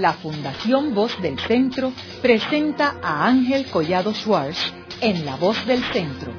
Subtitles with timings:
[0.00, 6.32] la Fundación Voz del Centro presenta a Ángel Collado Schwartz en La Voz del Centro,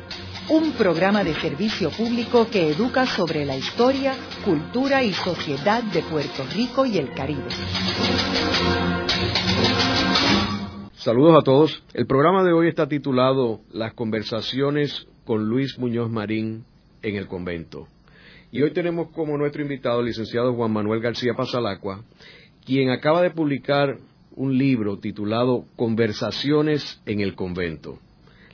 [0.50, 6.44] un programa de servicio público que educa sobre la historia, cultura y sociedad de Puerto
[6.54, 7.50] Rico y el Caribe.
[10.94, 11.84] Saludos a todos.
[11.94, 16.66] El programa de hoy está titulado Las conversaciones con Luis Muñoz Marín
[17.04, 17.88] en el convento.
[18.52, 22.04] Y hoy tenemos como nuestro invitado el licenciado Juan Manuel García Pasalacua,
[22.72, 23.98] quien acaba de publicar
[24.34, 28.00] un libro titulado Conversaciones en el convento,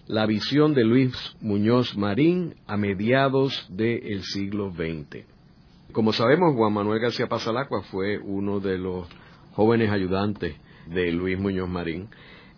[0.08, 5.24] la visión de Luis Muñoz Marín a mediados del siglo XX.
[5.92, 9.08] Como sabemos, Juan Manuel García Pasalacua fue uno de los
[9.52, 10.56] jóvenes ayudantes
[10.88, 12.08] de Luis Muñoz Marín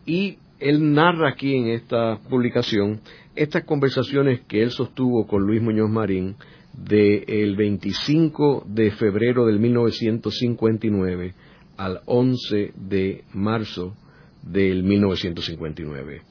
[0.06, 3.02] y él narra aquí en esta publicación
[3.36, 6.38] estas conversaciones que él sostuvo con Luis Muñoz Marín
[6.72, 11.34] del 25 de febrero del 1959
[11.80, 13.96] al 11 de marzo
[14.44, 16.22] del 1959.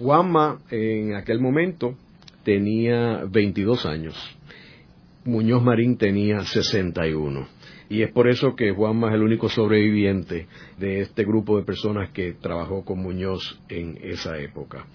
[0.00, 1.94] Juanma en aquel momento
[2.42, 4.14] tenía 22 años,
[5.26, 7.46] Muñoz Marín tenía 61.
[7.90, 10.46] Y es por eso que Juanma es el único sobreviviente
[10.78, 14.86] de este grupo de personas que trabajó con Muñoz en esa época.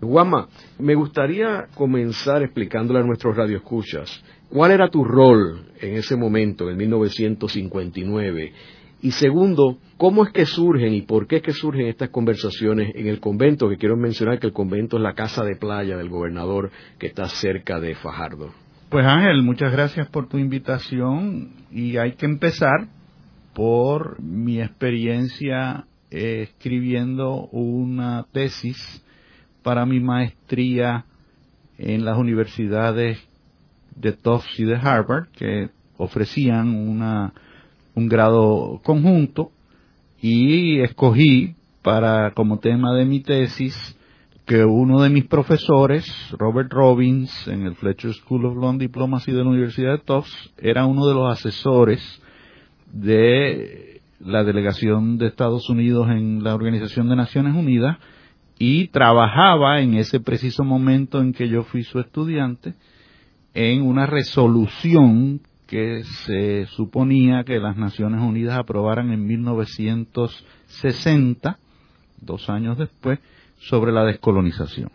[0.00, 6.70] Juanma, me gustaría comenzar explicándole a nuestros radioescuchas cuál era tu rol en ese momento,
[6.70, 8.52] en 1959,
[9.02, 13.06] y segundo, ¿cómo es que surgen y por qué es que surgen estas conversaciones en
[13.06, 13.68] el convento?
[13.68, 17.28] Que quiero mencionar que el convento es la casa de playa del gobernador que está
[17.28, 18.52] cerca de Fajardo.
[18.88, 22.88] Pues Ángel, muchas gracias por tu invitación y hay que empezar
[23.52, 29.02] por mi experiencia eh, escribiendo una tesis
[29.62, 31.04] para mi maestría
[31.78, 33.18] en las universidades
[33.94, 37.32] de Tufts y de Harvard que ofrecían una,
[37.96, 39.50] un grado conjunto
[40.20, 43.74] y escogí para como tema de mi tesis
[44.44, 46.06] que uno de mis profesores,
[46.38, 50.86] Robert Robbins, en el Fletcher School of Law Diplomacy de la Universidad de Tufts, era
[50.86, 52.00] uno de los asesores
[52.92, 57.96] de la delegación de Estados Unidos en la Organización de Naciones Unidas
[58.58, 62.74] y trabajaba en ese preciso momento en que yo fui su estudiante
[63.54, 71.58] en una resolución que se suponía que las Naciones Unidas aprobaran en 1960,
[72.20, 73.18] dos años después,
[73.58, 74.90] sobre la descolonización.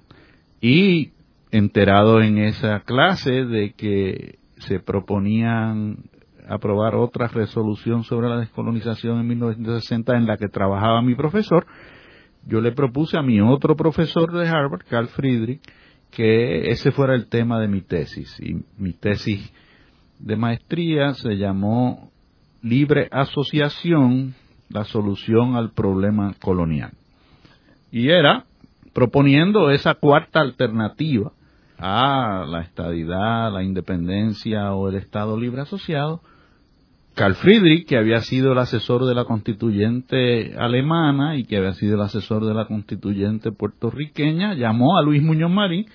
[0.62, 1.12] Y
[1.52, 5.98] enterado en esa clase de que se proponían
[6.48, 11.66] aprobar otra resolución sobre la descolonización en 1960 en la que trabajaba mi profesor,
[12.46, 15.62] yo le propuse a mi otro profesor de Harvard, Carl Friedrich,
[16.10, 18.40] que ese fuera el tema de mi tesis.
[18.40, 19.52] Y mi tesis
[20.22, 22.12] de maestría se llamó
[22.62, 24.36] Libre Asociación,
[24.70, 26.92] la solución al problema colonial.
[27.92, 28.46] Y era
[28.94, 31.32] proponiendo esa cuarta alternativa
[31.78, 36.22] a la estadidad, la independencia o el Estado libre asociado,
[37.16, 41.96] Carl Friedrich, que había sido el asesor de la constituyente alemana y que había sido
[41.96, 45.88] el asesor de la constituyente puertorriqueña, llamó a Luis Muñoz Marín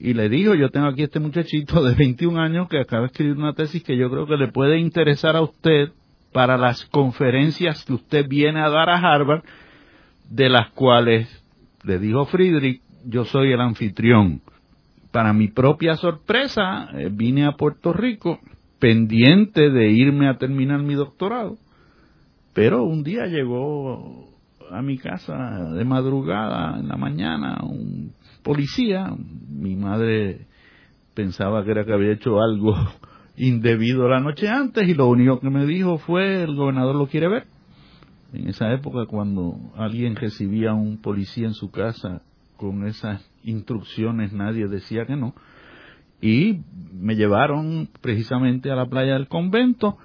[0.00, 3.36] y le dijo, yo tengo aquí este muchachito de 21 años que acaba de escribir
[3.36, 5.90] una tesis que yo creo que le puede interesar a usted
[6.32, 9.42] para las conferencias que usted viene a dar a Harvard,
[10.30, 11.28] de las cuales
[11.82, 14.40] le dijo Friedrich, yo soy el anfitrión.
[15.10, 18.38] Para mi propia sorpresa, eh, vine a Puerto Rico
[18.78, 21.56] pendiente de irme a terminar mi doctorado,
[22.52, 24.28] pero un día llegó
[24.70, 28.12] a mi casa de madrugada, en la mañana, un
[28.48, 29.14] policía,
[29.50, 30.46] mi madre
[31.12, 32.74] pensaba que era que había hecho algo
[33.36, 37.28] indebido la noche antes y lo único que me dijo fue el gobernador lo quiere
[37.28, 37.44] ver
[38.32, 42.22] en esa época cuando alguien recibía un policía en su casa
[42.56, 45.34] con esas instrucciones nadie decía que no.
[46.22, 46.60] Y
[46.90, 49.98] me llevaron precisamente a la playa del convento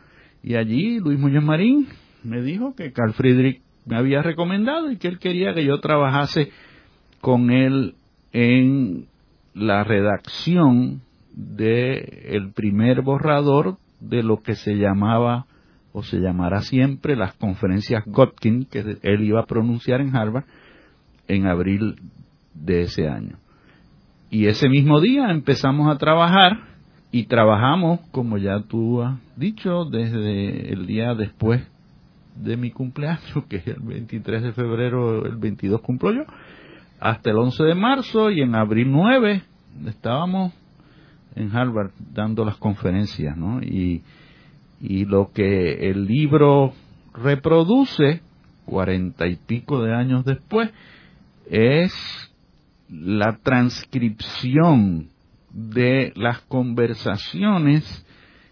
[0.43, 1.87] y allí Luis Muñoz Marín
[2.25, 6.51] me dijo que Carl Friedrich me había recomendado y que él quería que yo trabajase
[7.21, 7.95] con él
[8.33, 9.05] en
[9.53, 11.01] la redacción
[11.33, 15.45] de el primer borrador de lo que se llamaba
[15.93, 20.45] o se llamará siempre las conferencias Gotkin que él iba a pronunciar en Harvard
[21.27, 21.95] en abril
[22.53, 23.37] de ese año.
[24.29, 26.73] Y ese mismo día empezamos a trabajar
[27.11, 31.61] y trabajamos, como ya tú has dicho, desde el día después
[32.35, 36.23] de mi cumpleaños, que es el 23 de febrero, el 22 cumplo yo,
[37.03, 39.43] hasta el 11 de marzo y en abril 9
[39.87, 40.53] estábamos
[41.35, 43.61] en Harvard dando las conferencias, ¿no?
[43.61, 44.03] Y
[44.83, 46.73] y lo que el libro
[47.13, 48.21] reproduce
[48.65, 50.71] cuarenta y pico de años después,
[51.49, 51.93] es
[52.89, 55.07] la transcripción
[55.51, 58.05] de las conversaciones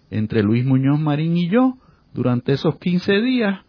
[0.10, 1.78] entre Luis Muñoz Marín y yo
[2.14, 3.66] durante esos 15 días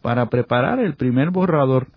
[0.00, 1.88] para preparar el primer borrador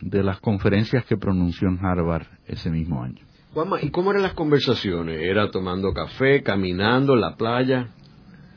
[0.00, 3.24] de las conferencias que pronunció en Harvard ese mismo año.
[3.52, 5.20] Juanma, ¿y cómo eran las conversaciones?
[5.22, 7.88] ¿Era tomando café, caminando en la playa?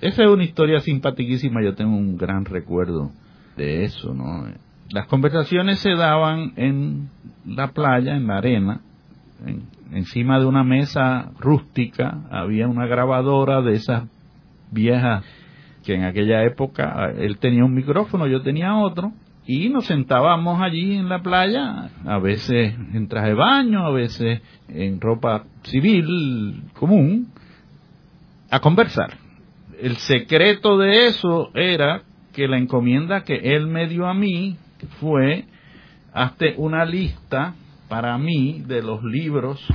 [0.01, 3.12] Esa es una historia simpaticísima, yo tengo un gran recuerdo
[3.56, 4.48] de eso, ¿no?
[4.89, 7.10] Las conversaciones se daban en
[7.45, 8.81] la playa, en la arena,
[9.92, 14.04] encima de una mesa rústica, había una grabadora de esas
[14.72, 15.25] viejas
[15.83, 19.13] que en aquella época él tenía un micrófono, yo tenía otro,
[19.48, 24.42] y nos sentábamos allí en la playa, a veces en traje de baño, a veces
[24.68, 27.32] en ropa civil común,
[28.52, 29.18] a conversar.
[29.82, 32.04] El secreto de eso era
[32.34, 34.58] que la encomienda que él me dio a mí
[35.00, 35.46] fue,
[36.14, 37.56] hazte una lista
[37.88, 39.66] para mí de los libros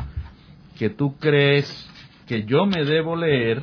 [0.79, 1.89] que tú crees
[2.27, 3.63] que yo me debo leer,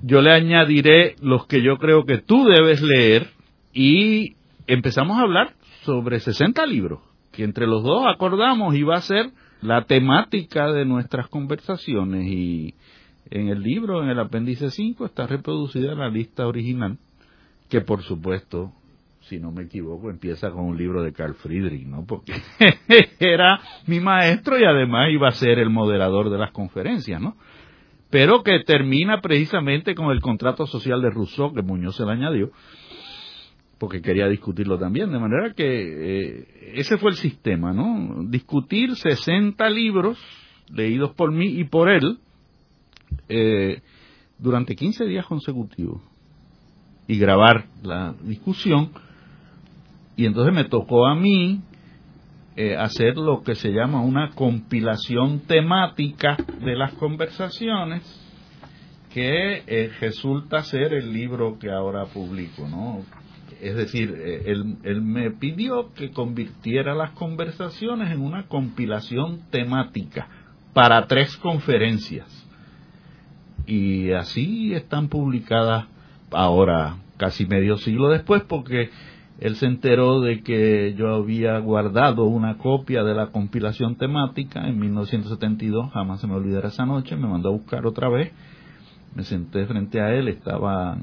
[0.00, 3.30] yo le añadiré los que yo creo que tú debes leer
[3.72, 4.36] y
[4.72, 7.00] empezamos a hablar sobre 60 libros,
[7.32, 9.30] que entre los dos acordamos iba a ser
[9.60, 12.74] la temática de nuestras conversaciones y
[13.30, 16.98] en el libro, en el apéndice 5, está reproducida la lista original,
[17.68, 18.72] que por supuesto,
[19.20, 22.04] si no me equivoco, empieza con un libro de Carl Friedrich, ¿no?
[22.06, 22.32] Porque
[23.20, 27.36] era mi maestro y además iba a ser el moderador de las conferencias, ¿no?
[28.08, 32.50] Pero que termina precisamente con el contrato social de Rousseau, que Muñoz se le añadió,
[33.80, 38.24] porque quería discutirlo también, de manera que eh, ese fue el sistema, ¿no?
[38.28, 40.18] Discutir 60 libros
[40.70, 42.18] leídos por mí y por él
[43.30, 43.80] eh,
[44.38, 46.02] durante 15 días consecutivos
[47.08, 48.90] y grabar la discusión
[50.14, 51.62] y entonces me tocó a mí
[52.56, 58.02] eh, hacer lo que se llama una compilación temática de las conversaciones
[59.14, 63.00] que resulta ser el libro que ahora publico, ¿no?
[63.60, 70.28] Es decir, eh, él, me pidió que convirtiera las conversaciones en una compilación temática
[70.72, 72.26] para tres conferencias.
[73.66, 75.86] Y así están publicadas
[76.30, 78.90] ahora, casi medio siglo después, porque
[79.40, 84.78] él se enteró de que yo había guardado una copia de la compilación temática en
[84.78, 88.32] 1972, jamás se me olvidará esa noche, me mandó a buscar otra vez,
[89.14, 90.96] me senté frente a él, estaba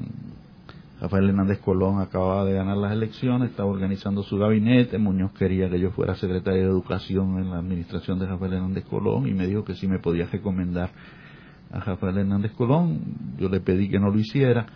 [1.00, 5.78] Rafael Hernández Colón acababa de ganar las elecciones, estaba organizando su gabinete, Muñoz quería que
[5.78, 9.64] yo fuera secretario de Educación en la administración de Rafael Hernández Colón y me dijo
[9.64, 10.90] que si me podía recomendar
[11.70, 13.00] a Rafael Hernández Colón,
[13.38, 14.66] yo le pedí que no lo hiciera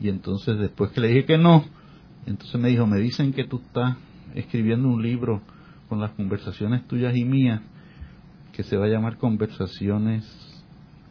[0.00, 1.64] y entonces después que le dije que no,
[2.26, 3.96] entonces me dijo, me dicen que tú estás
[4.34, 5.40] escribiendo un libro
[5.88, 7.62] con las conversaciones tuyas y mías
[8.52, 10.24] que se va a llamar Conversaciones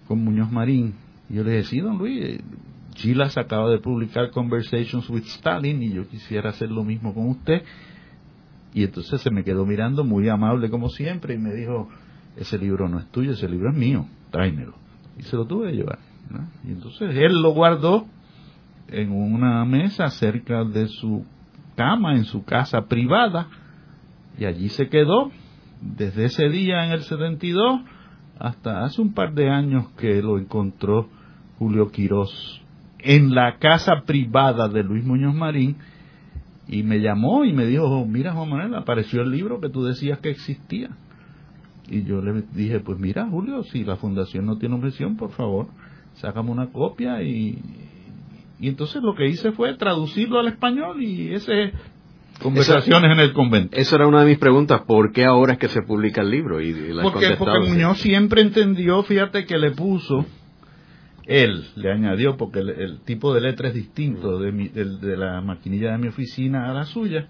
[0.08, 0.94] con Muñoz Marín.
[1.30, 2.40] Y yo le dije, sí, don Luis,
[2.96, 7.64] Gilas acaba de publicar Conversations with Stalin y yo quisiera hacer lo mismo con usted.
[8.74, 11.90] Y entonces se me quedó mirando muy amable como siempre y me dijo,
[12.38, 14.74] ese libro no es tuyo, ese libro es mío, tráemelo.
[15.18, 16.00] Y se lo tuve que llevar.
[16.64, 18.08] Y entonces él lo guardó
[18.88, 21.26] en una mesa cerca de su
[21.76, 23.48] cama, en su casa privada,
[24.38, 25.32] y allí se quedó
[25.82, 27.82] desde ese día en el 72
[28.40, 31.08] hasta hace un par de años que lo encontró
[31.60, 32.63] Julio Quirós
[33.04, 35.78] en la casa privada de Luis Muñoz Marín
[36.68, 40.20] y me llamó y me dijo, mira Juan Manuel, apareció el libro que tú decías
[40.20, 40.90] que existía.
[41.90, 45.68] Y yo le dije, pues mira Julio, si la fundación no tiene objeción, por favor,
[46.16, 47.60] sácame una copia y,
[48.60, 51.74] y entonces lo que hice fue traducirlo al español y ese
[52.42, 53.76] conversaciones en el convento.
[53.78, 56.62] Esa era una de mis preguntas, ¿por qué ahora es que se publica el libro?
[56.62, 60.26] Y, porque, porque Muñoz siempre entendió, fíjate que le puso
[61.26, 65.98] él le añadió, porque el, tipo de letra es distinto de, de, la maquinilla de
[65.98, 67.28] mi oficina a la suya,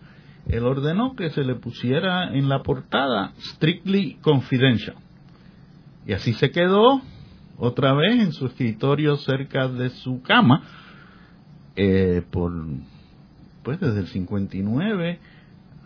[0.48, 4.96] él ordenó que se le pusiera en la portada Strictly Confidential.
[6.06, 7.02] Y así se quedó
[7.58, 10.64] otra vez en su escritorio cerca de su cama,
[11.76, 12.52] eh, por,
[13.64, 15.20] pues desde el 59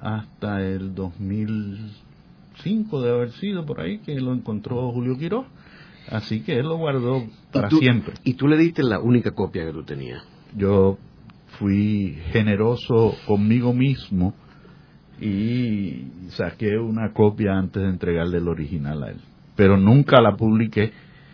[0.01, 5.45] hasta el 2005 de haber sido por ahí que lo encontró Julio Quiroz
[6.09, 7.25] Así que él lo guardó
[7.61, 8.15] para siempre.
[8.23, 10.23] ¿Y tú le diste la única copia que tú tenías?
[10.55, 10.97] Yo
[11.59, 14.33] fui generoso conmigo mismo
[15.19, 19.21] y saqué una copia antes de entregarle el original a él.
[19.55, 20.91] Pero nunca la publiqué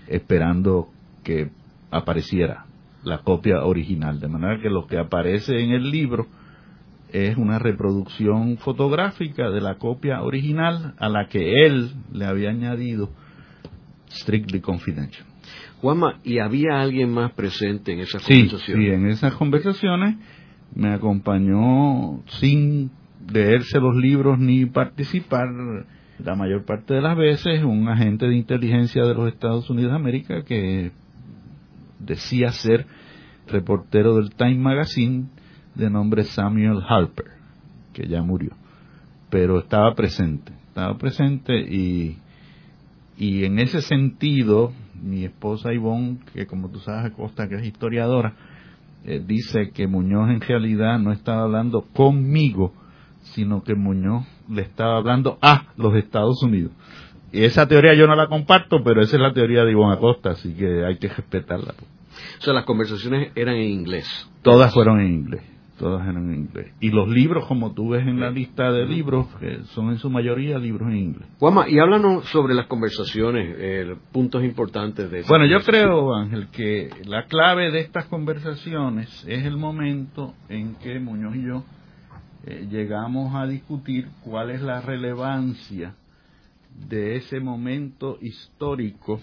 [0.08, 0.90] esperando
[1.24, 1.50] que
[1.92, 2.66] apareciera
[3.04, 4.20] la copia original.
[4.20, 6.28] De manera que lo que aparece en el libro
[7.12, 13.10] es una reproducción fotográfica de la copia original a la que él le había añadido
[14.10, 15.26] Strictly Confidential.
[15.84, 18.88] Juanma, ¿y había alguien más presente en esas conversaciones?
[18.88, 20.16] Sí, en esas conversaciones
[20.74, 22.90] me acompañó sin
[23.30, 25.50] leerse los libros ni participar
[26.20, 29.98] la mayor parte de las veces un agente de inteligencia de los Estados Unidos de
[29.98, 30.94] América que
[32.00, 32.86] decía ser
[33.50, 35.26] reportero del Time Magazine
[35.76, 37.26] de nombre Samuel Harper,
[37.92, 38.52] que ya murió,
[39.30, 42.20] pero estaba presente, estaba presente y,
[43.18, 44.72] y en ese sentido
[45.04, 48.34] mi esposa Ivonne, que como tú sabes Costa, que es historiadora,
[49.06, 52.74] eh, dice que Muñoz en realidad no estaba hablando conmigo,
[53.22, 56.72] sino que Muñoz le estaba hablando a los Estados Unidos.
[57.32, 60.32] Y esa teoría yo no la comparto, pero esa es la teoría de Ivonne Acosta,
[60.32, 61.74] así que hay que respetarla.
[62.40, 64.30] O sea, las conversaciones eran en inglés.
[64.42, 65.53] Todas fueron en inglés.
[65.78, 66.72] Todas eran en inglés.
[66.80, 69.28] Y los libros, como tú ves en la lista de libros,
[69.70, 71.28] son en su mayoría libros en inglés.
[71.40, 75.24] Juanma, y háblanos sobre las conversaciones, eh, puntos importantes de.
[75.24, 81.00] Bueno, yo creo, Ángel, que la clave de estas conversaciones es el momento en que
[81.00, 81.64] Muñoz y yo
[82.46, 85.96] eh, llegamos a discutir cuál es la relevancia
[86.88, 89.20] de ese momento histórico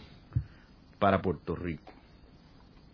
[0.99, 1.90] para Puerto Rico.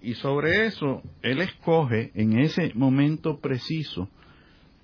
[0.06, 4.08] Y sobre eso, él escoge en ese momento preciso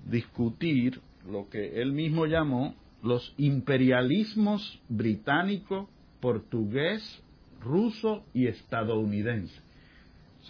[0.05, 5.89] discutir lo que él mismo llamó los imperialismos británico,
[6.19, 7.23] portugués,
[7.61, 9.61] ruso y estadounidense.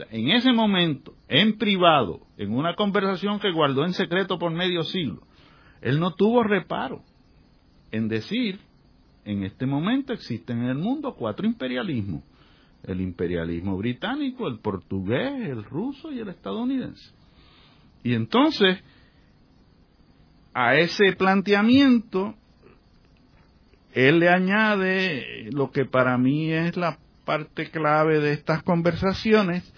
[0.09, 5.21] en ese momento, en privado, en una conversación que guardó en secreto por medio siglo,
[5.81, 7.03] él no tuvo reparo
[7.91, 8.59] en decir,
[9.23, 12.23] en este momento existen en el mundo cuatro imperialismos
[12.83, 17.13] el imperialismo británico, el portugués, el ruso y el estadounidense.
[18.03, 18.83] Y entonces,
[20.53, 22.35] a ese planteamiento,
[23.93, 29.73] él le añade lo que para mí es la parte clave de estas conversaciones,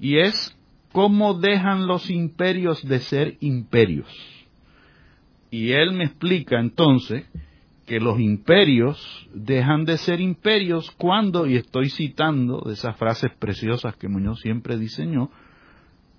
[0.00, 0.56] y es
[0.92, 4.08] cómo dejan los imperios de ser imperios.
[5.50, 7.26] Y él me explica entonces
[7.90, 13.96] que los imperios dejan de ser imperios cuando, y estoy citando de esas frases preciosas
[13.96, 15.28] que Muñoz siempre diseñó,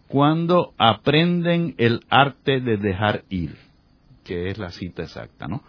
[0.10, 3.56] cuando aprenden el arte de dejar ir,
[4.26, 5.64] que es la cita exacta, ¿no?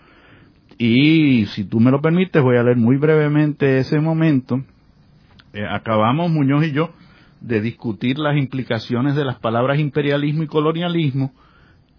[0.77, 4.61] Y si tú me lo permites, voy a leer muy brevemente ese momento.
[5.53, 6.91] Eh, acabamos, Muñoz y yo,
[7.41, 11.33] de discutir las implicaciones de las palabras imperialismo y colonialismo,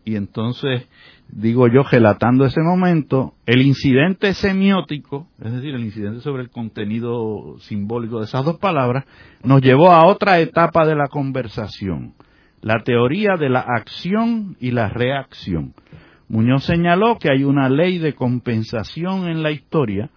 [0.06, 0.88] y entonces
[1.30, 7.56] digo yo, gelatando ese momento, el incidente semiótico, es decir, el incidente sobre el contenido
[7.60, 9.06] simbólico de esas dos palabras,
[9.44, 12.14] nos llevó a otra etapa de la conversación,
[12.62, 15.74] la teoría de la acción y la reacción.
[16.28, 20.10] Muñoz señaló que hay una ley de compensación en la historia,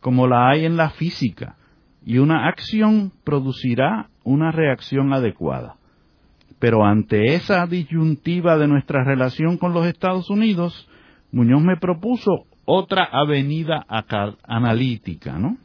[0.00, 1.56] como la hay en la física,
[2.04, 5.76] y una acción producirá una reacción adecuada.
[6.64, 10.88] Pero ante esa disyuntiva de nuestra relación con los Estados Unidos,
[11.30, 13.84] Muñoz me propuso otra avenida
[14.44, 15.58] analítica, ¿no?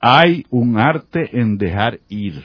[0.00, 2.42] Hay un arte en dejar ir.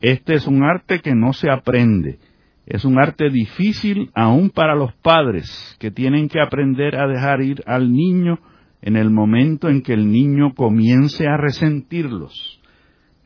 [0.00, 2.18] Este es un arte que no se aprende.
[2.66, 7.62] Es un arte difícil aún para los padres que tienen que aprender a dejar ir
[7.64, 8.40] al niño
[8.80, 12.60] en el momento en que el niño comience a resentirlos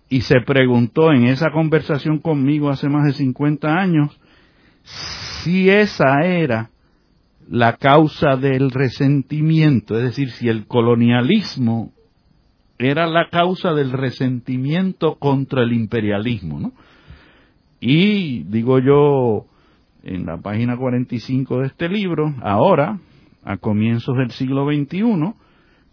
[0.08, 4.20] y se preguntó en esa conversación conmigo hace más de 50 años
[4.84, 6.70] si esa era
[7.48, 11.92] la causa del resentimiento, es decir, si el colonialismo
[12.78, 16.72] era la causa del resentimiento contra el imperialismo, ¿no?
[17.80, 19.46] Y digo yo
[20.02, 22.98] en la página 45 de este libro, ahora,
[23.44, 25.34] a comienzos del siglo XXI,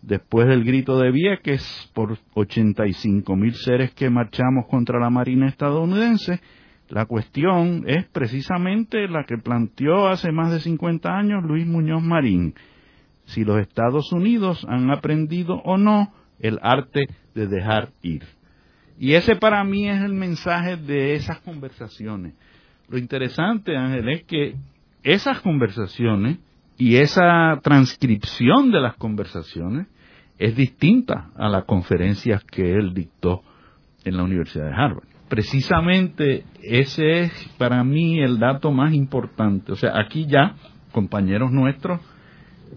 [0.04, 6.42] después del grito de Vieques por 85 mil seres que marchamos contra la Marina estadounidense,
[6.90, 12.54] la cuestión es precisamente la que planteó hace más de 50 años Luis Muñoz Marín,
[13.26, 18.24] si los Estados Unidos han aprendido o no el arte de dejar ir.
[19.00, 22.34] Y ese para mí es el mensaje de esas conversaciones.
[22.90, 24.56] Lo interesante, Ángel, es que
[25.02, 26.40] esas conversaciones
[26.78, 29.88] y esa transcripción de las conversaciones
[30.38, 33.44] es distinta a las conferencias que él dictó
[34.04, 35.08] en la Universidad de Harvard.
[35.30, 39.72] Precisamente ese es para mí el dato más importante.
[39.72, 40.56] O sea, aquí ya
[40.92, 42.00] compañeros nuestros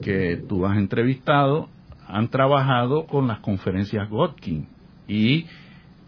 [0.02, 1.68] que tú has entrevistado
[2.06, 4.68] han trabajado con las conferencias Godkin
[5.08, 5.46] y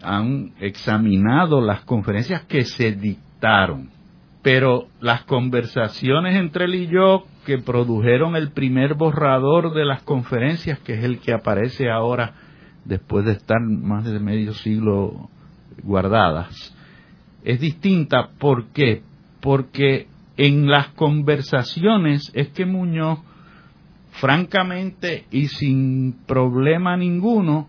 [0.03, 3.91] han examinado las conferencias que se dictaron
[4.43, 10.81] pero las conversaciones entre él y yo que produjeron el primer borrador de las conferencias,
[10.81, 12.35] que es el que aparece ahora
[12.85, 15.31] después de estar más de medio siglo
[15.83, 16.77] guardadas,
[17.43, 18.33] es distinta.
[18.39, 19.01] ¿Por qué?
[19.41, 23.21] Porque en las conversaciones es que Muñoz,
[24.11, 27.67] francamente y sin problema ninguno,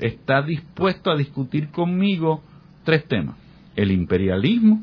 [0.00, 2.42] está dispuesto a discutir conmigo
[2.84, 3.36] tres temas.
[3.74, 4.82] El imperialismo,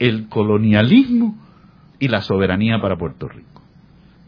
[0.00, 1.36] el colonialismo
[2.00, 3.55] y la soberanía para Puerto Rico.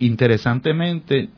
[0.00, 1.28] Interesantemente,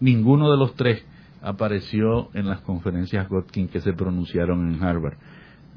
[0.00, 1.04] ninguno de los tres
[1.42, 5.16] apareció en las conferencias Godkin que se pronunciaron en Harvard.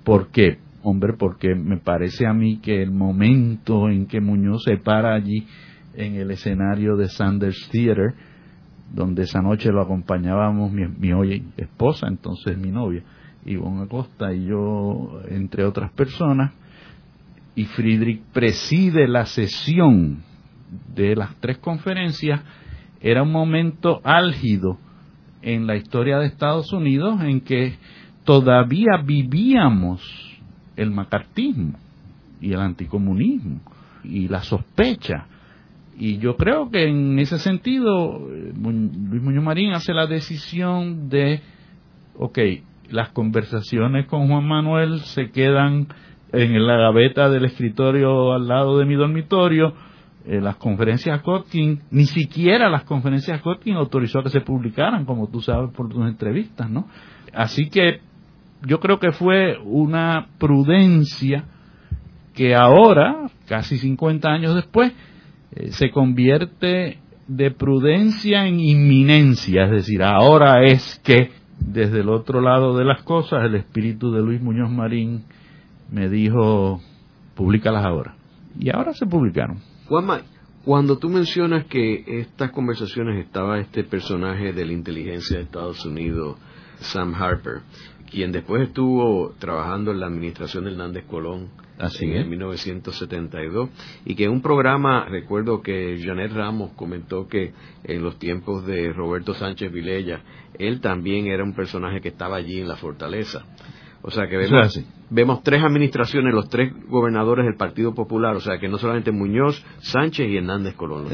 [0.04, 0.60] ¿Por qué?
[0.84, 5.46] Hombre, porque me parece a mí que el momento en que Muñoz se para allí
[5.94, 8.16] en el escenario de Sanders Theater,
[8.92, 11.14] donde esa noche lo acompañábamos mi,
[11.58, 13.04] esposa, entonces mi novia,
[13.46, 16.54] Ivonne Acosta y yo, entre otras personas,
[17.56, 20.24] y Friedrich preside la sesión
[20.96, 22.42] de las tres conferencias,
[23.02, 24.78] era un momento álgido
[25.42, 27.76] en la historia de Estados Unidos en que
[28.24, 30.02] todavía vivíamos
[30.76, 31.78] el macartismo
[32.40, 33.60] y el anticomunismo
[34.04, 35.26] y la sospecha.
[35.98, 41.42] Y yo creo que en ese sentido eh, Luis Muñoz Marín hace la decisión de,
[42.18, 42.40] ok,
[42.90, 45.88] las conversaciones con Juan Manuel se quedan
[46.34, 49.74] en la gaveta del escritorio al lado de mi dormitorio,
[50.26, 55.28] eh, las conferencias Kotkin, ni siquiera las conferencias Kotkin autorizó a que se publicaran, como
[55.28, 56.88] tú sabes por tus entrevistas, ¿no?
[57.34, 58.02] Así que
[58.66, 61.46] yo creo que fue una prudencia
[62.36, 64.94] que ahora, casi 50 años después,
[65.56, 72.42] eh, se convierte de prudencia en inminencia, es decir, ahora es que desde el otro
[72.42, 75.24] lado de las cosas el espíritu de Luis Muñoz Marín
[75.90, 76.82] me dijo,
[77.36, 78.16] públicalas ahora.
[78.60, 79.60] Y ahora se publicaron.
[79.92, 80.22] Juanma,
[80.64, 86.38] cuando tú mencionas que estas conversaciones estaba este personaje de la inteligencia de Estados Unidos,
[86.80, 87.60] Sam Harper,
[88.10, 93.70] quien después estuvo trabajando en la administración de Hernández Colón Así en 1972
[94.06, 98.94] y que en un programa recuerdo que Janet Ramos comentó que en los tiempos de
[98.94, 100.22] Roberto Sánchez Vilella
[100.60, 103.44] él también era un personaje que estaba allí en la fortaleza
[104.04, 108.58] o sea que vemos, vemos tres administraciones, los tres gobernadores del Partido Popular, o sea
[108.58, 111.08] que no solamente Muñoz, Sánchez y Hernández Colón.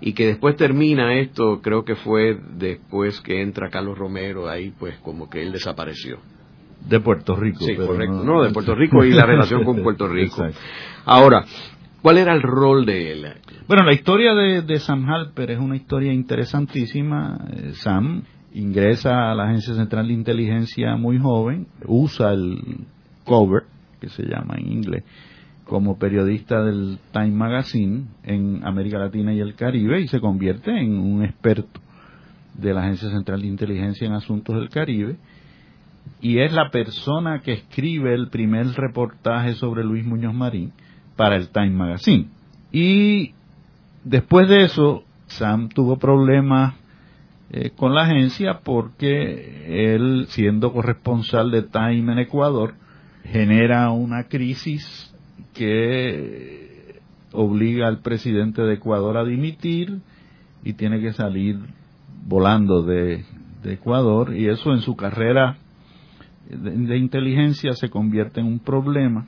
[0.00, 4.96] Y que después termina esto, creo que fue después que entra Carlos Romero, ahí pues
[4.98, 6.18] como que él desapareció.
[6.88, 7.64] De Puerto Rico.
[7.64, 8.22] Sí, correcto.
[8.22, 10.46] No, de Puerto Rico y la relación con Puerto Rico.
[11.04, 11.44] Ahora,
[12.00, 13.26] ¿cuál era el rol de él?
[13.66, 17.38] Bueno, la historia de, de Sam Halper es una historia interesantísima.
[17.52, 18.22] Eh, Sam
[18.58, 22.58] ingresa a la Agencia Central de Inteligencia muy joven, usa el
[23.24, 23.64] cover,
[24.00, 25.04] que se llama en inglés,
[25.64, 30.98] como periodista del Time Magazine en América Latina y el Caribe y se convierte en
[30.98, 31.80] un experto
[32.54, 35.16] de la Agencia Central de Inteligencia en Asuntos del Caribe
[36.20, 40.72] y es la persona que escribe el primer reportaje sobre Luis Muñoz Marín
[41.16, 42.28] para el Time Magazine.
[42.72, 43.34] Y
[44.04, 46.74] después de eso, Sam tuvo problemas
[47.50, 52.74] eh, con la agencia porque él, siendo corresponsal de Time en Ecuador,
[53.24, 55.14] genera una crisis
[55.54, 57.00] que
[57.32, 60.00] obliga al presidente de Ecuador a dimitir
[60.62, 61.58] y tiene que salir
[62.26, 63.24] volando de,
[63.64, 65.58] Ecuador y eso en su carrera
[66.48, 69.26] de, inteligencia se convierte en un problema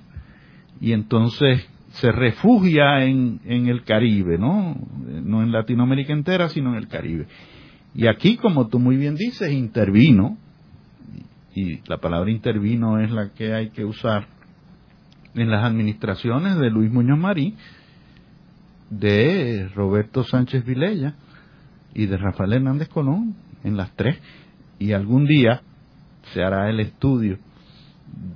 [0.80, 4.76] y entonces se refugia en, en el Caribe, ¿no?
[5.04, 7.26] No en Latinoamérica entera, sino en el Caribe.
[7.94, 10.37] Y aquí, como tú muy bien dices, intervino,
[11.55, 14.26] y la palabra intervino es la que hay que usar
[15.35, 17.57] en las administraciones de Luis Muñoz Marí,
[18.90, 21.14] de Roberto Sánchez Vilella
[21.94, 24.18] y de Rafael Hernández Colón, en las tres,
[24.79, 25.62] y algún día
[26.33, 27.38] se hará el estudio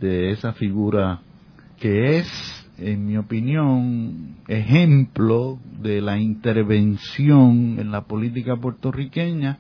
[0.00, 1.20] de esa figura
[1.78, 9.58] que es en mi opinión, ejemplo de la intervención en la política puertorriqueña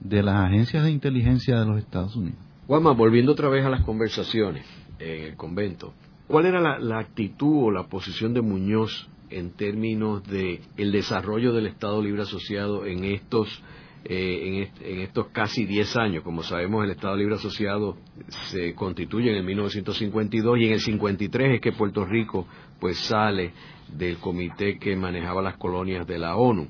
[0.00, 2.38] de las agencias de inteligencia de los Estados Unidos.
[2.68, 4.66] Guama, volviendo otra vez a las conversaciones
[4.98, 5.94] en el convento,
[6.26, 11.66] ¿cuál era la, actitud o la posición de Muñoz en términos de el desarrollo del
[11.66, 13.62] Estado Libre Asociado en estos
[14.08, 16.22] eh, en, estos casi 10 años.
[16.22, 17.96] Como sabemos, el Estado Libre Asociado
[18.50, 22.46] se constituye en el 1952 y en el 53 es que Puerto Rico
[22.78, 23.52] pues sale
[23.88, 26.68] del comité que manejaba las colonias de la ONU.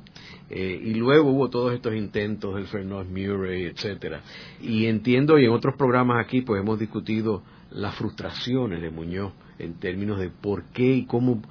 [0.48, 4.22] Eh, y luego hubo todos estos intentos del Fernand Murray, etcétera.
[4.62, 9.74] Y entiendo, y en otros programas aquí, pues hemos discutido las frustraciones de Muñoz en
[9.74, 11.42] términos de por qué y cómo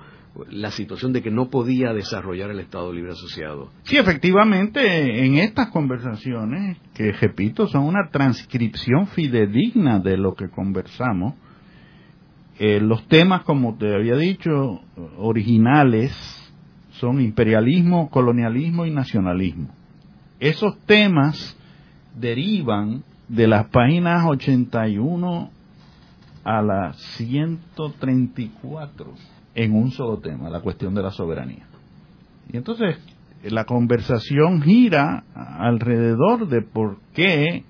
[0.50, 3.72] la situación de que no podía desarrollar el Estado Libre Asociado.
[3.84, 11.36] Sí, efectivamente, en estas conversaciones, que repito, son una transcripción fidedigna de lo que conversamos,
[12.58, 14.82] eh, los temas, como te había dicho,
[15.18, 16.14] originales
[16.92, 19.70] son imperialismo, colonialismo y nacionalismo.
[20.40, 21.58] Esos temas
[22.18, 25.50] derivan de las páginas 81
[26.46, 31.66] a las 134 en un solo tema, la cuestión de la soberanía.
[32.52, 32.98] Y entonces
[33.44, 37.64] la conversación gira alrededor de por qué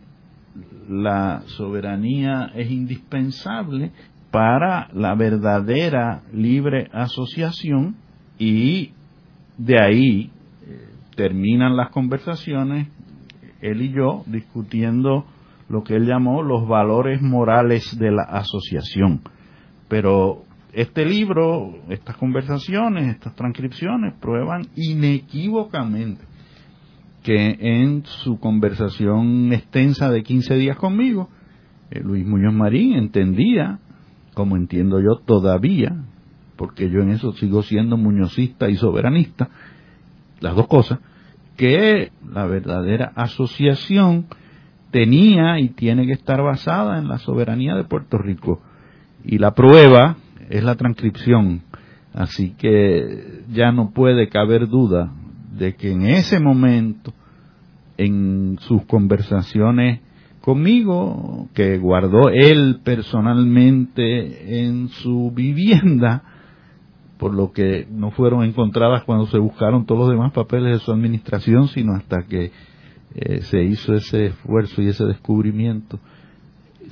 [0.89, 3.91] la soberanía es indispensable
[4.31, 7.95] para la verdadera libre asociación
[8.37, 8.91] y
[9.57, 10.31] de ahí
[10.65, 12.87] eh, terminan las conversaciones,
[13.61, 15.25] él y yo, discutiendo
[15.69, 19.21] lo que él llamó los valores morales de la asociación.
[19.87, 20.44] Pero
[20.75, 26.21] este libro, estas conversaciones, estas transcripciones prueban inequívocamente
[27.23, 31.29] que en su conversación extensa de 15 días conmigo,
[31.91, 33.79] eh, Luis Muñoz Marín entendía,
[34.33, 35.95] como entiendo yo todavía,
[36.57, 39.49] porque yo en eso sigo siendo muñozista y soberanista,
[40.41, 40.99] las dos cosas,
[41.55, 44.25] que la verdadera asociación
[44.91, 48.61] tenía y tiene que estar basada en la soberanía de Puerto Rico.
[49.23, 50.17] Y la prueba
[50.49, 51.61] es la transcripción.
[52.13, 55.11] Así que ya no puede caber duda
[55.57, 57.13] de que en ese momento,
[57.97, 60.01] en sus conversaciones
[60.41, 66.23] conmigo, que guardó él personalmente en su vivienda,
[67.17, 70.91] por lo que no fueron encontradas cuando se buscaron todos los demás papeles de su
[70.91, 72.51] administración, sino hasta que
[73.15, 75.99] eh, se hizo ese esfuerzo y ese descubrimiento.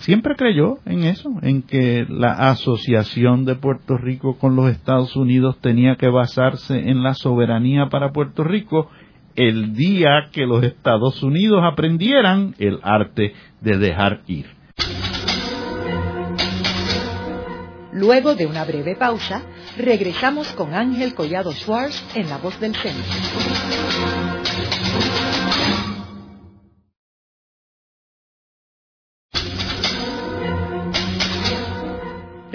[0.04, 5.60] Siempre creyó en eso, en que la asociación de Puerto Rico con los Estados Unidos
[5.62, 8.90] tenía que basarse en la soberanía para Puerto Rico
[9.38, 14.48] el día que los Estados Unidos aprendieran el arte de dejar ir.
[17.94, 19.42] Luego de una breve pausa,
[19.78, 23.04] regresamos con Ángel Collado Schwartz en La Voz del Centro.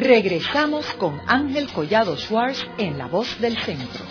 [0.08, 4.06] Regresamos con Ángel Collado Schwartz en La Voz del Centro.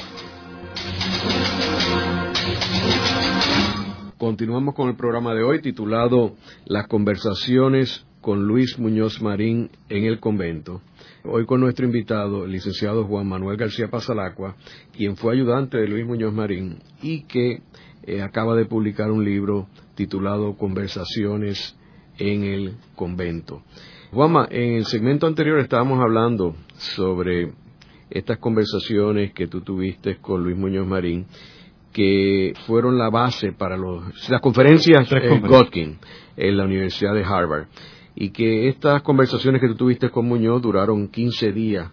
[4.20, 10.20] Continuamos con el programa de hoy titulado Las conversaciones con Luis Muñoz Marín en el
[10.20, 10.84] convento.
[11.24, 14.56] Hoy con nuestro invitado, el licenciado Juan Manuel García Pasalacua,
[14.96, 17.64] quien fue ayudante de Luis Muñoz Marín y que
[18.04, 21.76] eh, acaba de publicar un libro titulado Conversaciones
[22.20, 23.64] en el convento.
[24.12, 27.52] Juanma, en el segmento anterior estábamos hablando sobre
[28.10, 31.26] estas conversaciones que tú tuviste con Luis Muñoz Marín,
[31.92, 35.98] que fueron la base para las conferencias eh, Godkin
[36.38, 37.68] en la Universidad de Harvard
[38.16, 41.92] y que estas conversaciones que tú tuviste con Muñoz duraron 15 días,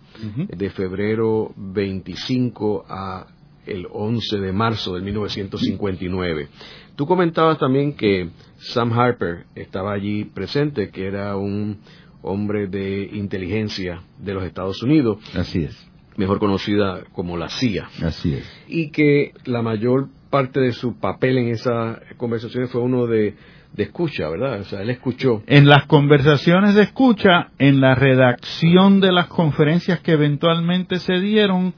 [0.48, 3.26] de febrero 25 a
[3.66, 6.48] el 11 de marzo de 1959.
[6.96, 11.78] Tú comentabas también que Sam Harper estaba allí presente, que era un
[12.24, 15.18] hombre de inteligencia de los Estados Unidos.
[15.34, 15.90] Así es.
[16.16, 17.88] Mejor conocida como la CIA.
[18.02, 18.64] Así es.
[18.68, 23.34] Y que la mayor parte de su papel en esas conversaciones fue uno de
[23.74, 24.60] de escucha, ¿verdad?
[24.60, 25.42] O sea, él escuchó.
[25.46, 31.74] En las conversaciones de escucha, en la redacción de las conferencias que eventualmente se dieron,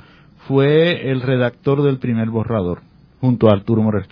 [0.46, 2.82] fue el redactor del primer borrador,
[3.20, 4.08] junto a Arturo Morales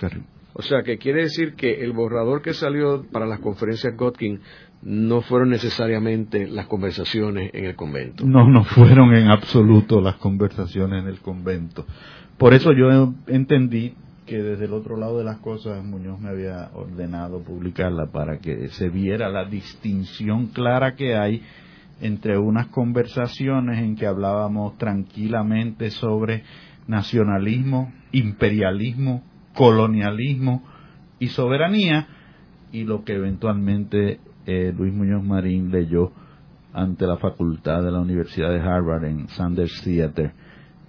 [0.54, 4.40] O sea, que quiere decir que el borrador que salió para las conferencias Godkin
[4.84, 8.24] no fueron necesariamente las conversaciones en el convento.
[8.26, 11.86] No, no fueron en absoluto las conversaciones en el convento.
[12.36, 13.94] Por eso yo entendí
[14.26, 18.68] que desde el otro lado de las cosas Muñoz me había ordenado publicarla para que
[18.68, 21.42] se viera la distinción clara que hay
[22.00, 26.42] entre unas conversaciones en que hablábamos tranquilamente sobre
[26.86, 29.22] nacionalismo, imperialismo,
[29.54, 30.62] colonialismo
[31.18, 32.08] y soberanía
[32.72, 36.12] y lo que eventualmente eh, Luis Muñoz Marín leyó
[36.72, 40.32] ante la facultad de la Universidad de Harvard en Sanders Theater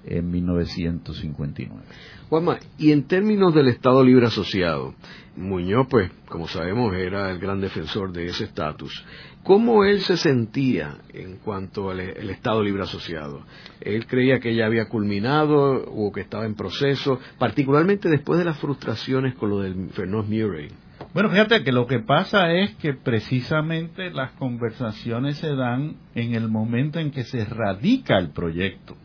[0.04, 1.84] en 1959.
[2.30, 4.96] Juanma, y en términos del Estado Libre Asociado,
[5.36, 9.06] Muñoz, pues, como sabemos, era el gran defensor de ese estatus.
[9.44, 13.42] ¿Cómo él se sentía en cuanto al Estado Libre Asociado?
[13.80, 18.58] ¿Él creía que ya había culminado o que estaba en proceso, particularmente después de las
[18.58, 20.72] frustraciones con lo del Fernand Murray?
[21.14, 26.50] Bueno, fíjate que lo que pasa es que precisamente las conversaciones se dan en el
[26.50, 28.96] momento en que se radica el proyecto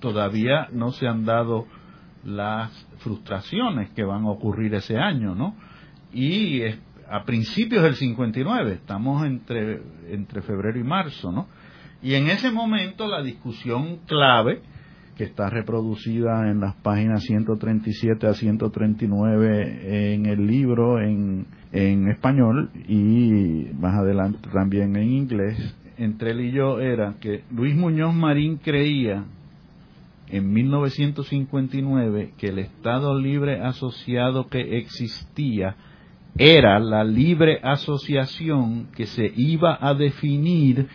[0.00, 1.66] todavía no se han dado
[2.24, 5.54] las frustraciones que van a ocurrir ese año, ¿no?
[6.12, 6.62] Y
[7.10, 11.48] a principios del 59, estamos entre, entre febrero y marzo, ¿no?
[12.02, 14.62] Y en ese momento la discusión clave,
[15.18, 22.70] que está reproducida en las páginas 137 a 139 en el libro en, en español
[22.88, 28.58] y más adelante también en inglés, entre él y yo era que Luis Muñoz Marín
[28.58, 29.24] creía
[30.28, 35.74] en 1959 que el Estado Libre Asociado que existía
[36.36, 40.86] era la libre asociación que se iba a definir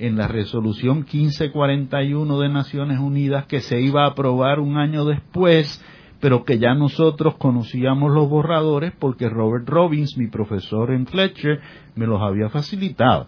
[0.00, 5.84] en la resolución 1541 de Naciones Unidas que se iba a aprobar un año después,
[6.20, 11.60] pero que ya nosotros conocíamos los borradores porque Robert Robbins, mi profesor en Fletcher,
[11.96, 13.26] me los había facilitado.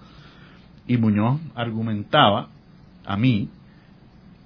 [0.87, 2.48] Y Muñoz argumentaba
[3.04, 3.50] a mí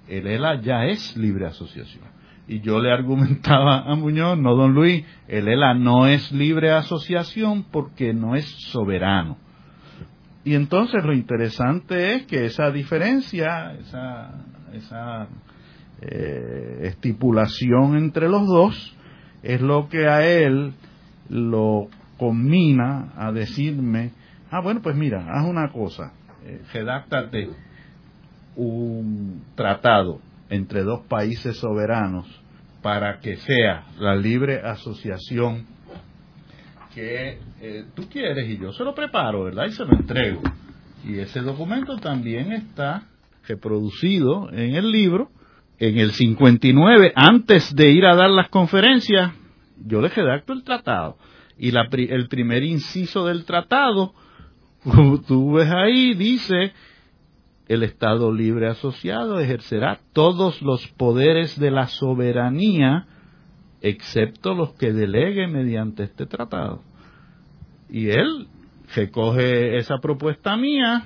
[0.08, 2.04] el ELA ya es libre asociación.
[2.48, 7.64] Y yo le argumentaba a Muñoz, no don Luis, el ELA no es libre asociación
[7.70, 9.45] porque no es soberano.
[10.46, 14.30] Y entonces lo interesante es que esa diferencia, esa,
[14.72, 15.26] esa
[16.00, 18.96] eh, estipulación entre los dos,
[19.42, 20.72] es lo que a él
[21.28, 24.12] lo combina a decirme,
[24.52, 26.12] ah, bueno, pues mira, haz una cosa,
[26.44, 27.48] eh, redáctate
[28.54, 32.24] un tratado entre dos países soberanos
[32.82, 35.66] para que sea la libre asociación
[36.96, 39.66] que eh, tú quieres y yo se lo preparo, ¿verdad?
[39.66, 40.40] Y se lo entrego.
[41.04, 43.02] Y ese documento también está
[43.46, 45.30] reproducido en el libro.
[45.78, 49.32] En el 59, antes de ir a dar las conferencias,
[49.84, 51.18] yo le redacto el tratado.
[51.58, 54.14] Y la, el primer inciso del tratado,
[55.28, 56.72] tú ves ahí, dice
[57.68, 63.06] el Estado libre asociado ejercerá todos los poderes de la soberanía,
[63.88, 66.82] excepto los que delegue mediante este tratado.
[67.88, 68.48] Y él
[68.94, 71.04] recoge esa propuesta mía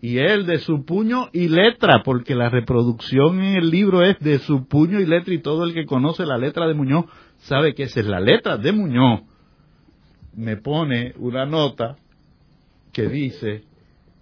[0.00, 4.38] y él de su puño y letra, porque la reproducción en el libro es de
[4.38, 7.06] su puño y letra y todo el que conoce la letra de Muñoz
[7.38, 9.22] sabe que esa es la letra de Muñoz.
[10.34, 11.96] Me pone una nota
[12.92, 13.64] que dice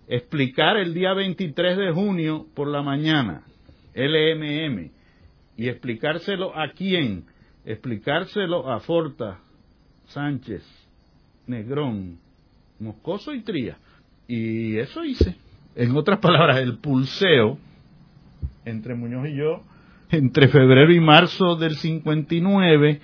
[0.08, 3.42] explicar el día 23 de junio por la mañana,
[3.94, 4.90] LMM,
[5.56, 7.24] y explicárselo a quién,
[7.68, 9.38] explicárselo a Forta,
[10.06, 10.64] Sánchez,
[11.46, 12.18] Negrón,
[12.80, 13.76] Moscoso y Tría.
[14.26, 15.36] Y eso hice.
[15.74, 17.58] En otras palabras, el pulseo
[18.64, 19.62] entre Muñoz y yo,
[20.10, 23.00] entre febrero y marzo del 59,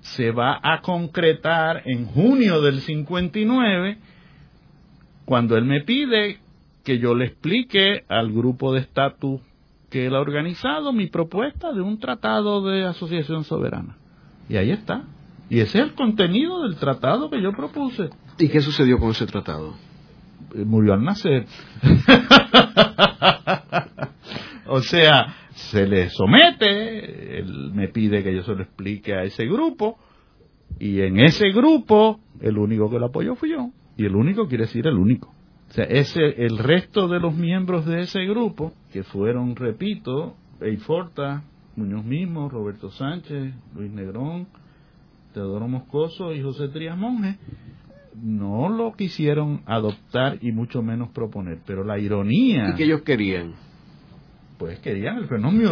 [0.00, 3.98] se va a concretar en junio del 59
[5.26, 6.38] cuando él me pide
[6.84, 9.42] que yo le explique al grupo de estatus
[9.90, 13.96] que él ha organizado mi propuesta de un tratado de asociación soberana.
[14.48, 15.04] Y ahí está.
[15.50, 18.10] Y ese es el contenido del tratado que yo propuse.
[18.38, 19.74] ¿Y qué sucedió con ese tratado?
[20.54, 21.46] Eh, murió al nacer.
[24.66, 29.46] o sea, se le somete, él me pide que yo se lo explique a ese
[29.46, 29.98] grupo,
[30.78, 33.70] y en ese grupo el único que lo apoyó fui yo.
[33.96, 35.34] Y el único quiere decir el único.
[35.68, 41.42] O sea, ese, el resto de los miembros de ese grupo, que fueron, repito, Eiforta,
[41.76, 44.48] Muñoz mismo, Roberto Sánchez, Luis Negrón,
[45.34, 47.36] Teodoro Moscoso y José Trías Monge,
[48.14, 51.58] no lo quisieron adoptar y mucho menos proponer.
[51.66, 52.70] Pero la ironía...
[52.70, 53.54] ¿Y qué ellos querían?
[54.58, 55.70] Pues querían el fenómeno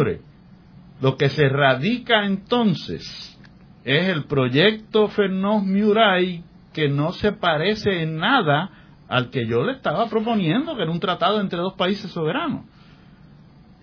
[1.01, 3.37] Lo que se radica entonces
[3.83, 8.69] es el proyecto Fernós Muray que no se parece en nada
[9.07, 12.65] al que yo le estaba proponiendo, que era un tratado entre dos países soberanos.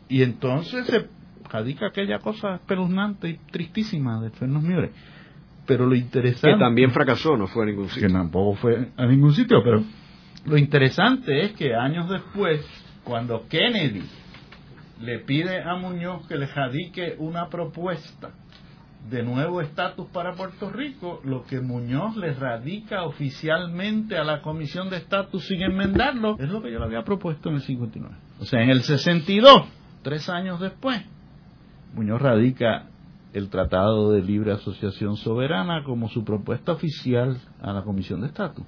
[0.08, 1.08] Y entonces se
[1.50, 4.90] radica aquella cosa espeluznante y tristísima de Fernando Miure.
[5.66, 6.52] Pero lo interesante...
[6.52, 8.08] Que también fracasó, no fue a ningún sitio.
[8.08, 9.82] Que tampoco fue a ningún sitio, pero
[10.44, 12.66] lo interesante es que años después,
[13.02, 14.02] cuando Kennedy
[15.00, 18.30] le pide a Muñoz que le radique una propuesta
[19.10, 24.88] de nuevo estatus para Puerto Rico, lo que Muñoz le radica oficialmente a la Comisión
[24.88, 28.16] de Estatus sin enmendarlo, es lo que yo le había propuesto en el 59.
[28.40, 29.62] O sea, en el 62,
[30.02, 31.02] tres años después,
[31.94, 32.86] Muñoz radica
[33.34, 38.64] el Tratado de Libre Asociación Soberana como su propuesta oficial a la Comisión de Estatus.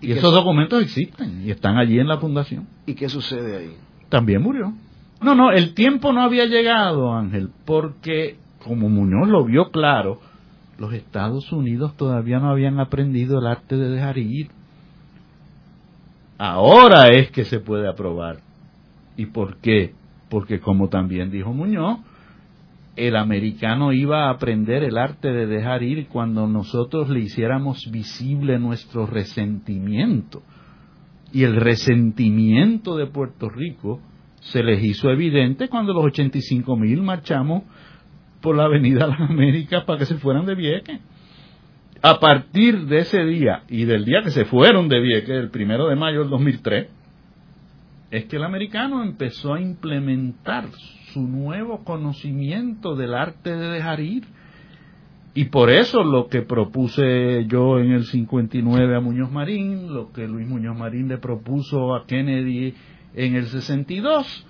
[0.00, 2.66] Y, esos documentos existen y están allí en la fundación.
[2.86, 3.76] ¿Y qué sucede ahí?
[4.08, 4.72] También murió.
[5.20, 10.20] No, no, el tiempo no había llegado, Ángel, porque como Muñoz lo vio claro,
[10.78, 14.48] los Estados Unidos todavía no habían aprendido el arte de dejar ir.
[16.38, 18.38] Ahora es que se puede aprobar.
[19.16, 19.92] ¿Y por qué?
[20.30, 21.98] Porque como también dijo Muñoz,
[22.96, 28.58] el americano iba a aprender el arte de dejar ir cuando nosotros le hiciéramos visible
[28.58, 30.42] nuestro resentimiento.
[31.32, 34.00] Y el resentimiento de Puerto Rico
[34.40, 37.62] se les hizo evidente cuando los 85 mil marchamos
[38.40, 41.00] por la Avenida Las Américas para que se fueran de Vieques.
[42.02, 45.86] A partir de ese día y del día que se fueron de Vieques, el primero
[45.88, 46.88] de mayo del 2003,
[48.10, 50.64] es que el americano empezó a implementar
[51.12, 54.24] su nuevo conocimiento del arte de dejar ir.
[55.34, 60.26] Y por eso lo que propuse yo en el 59 a Muñoz Marín, lo que
[60.26, 62.74] Luis Muñoz Marín le propuso a Kennedy
[63.14, 64.46] en el 62,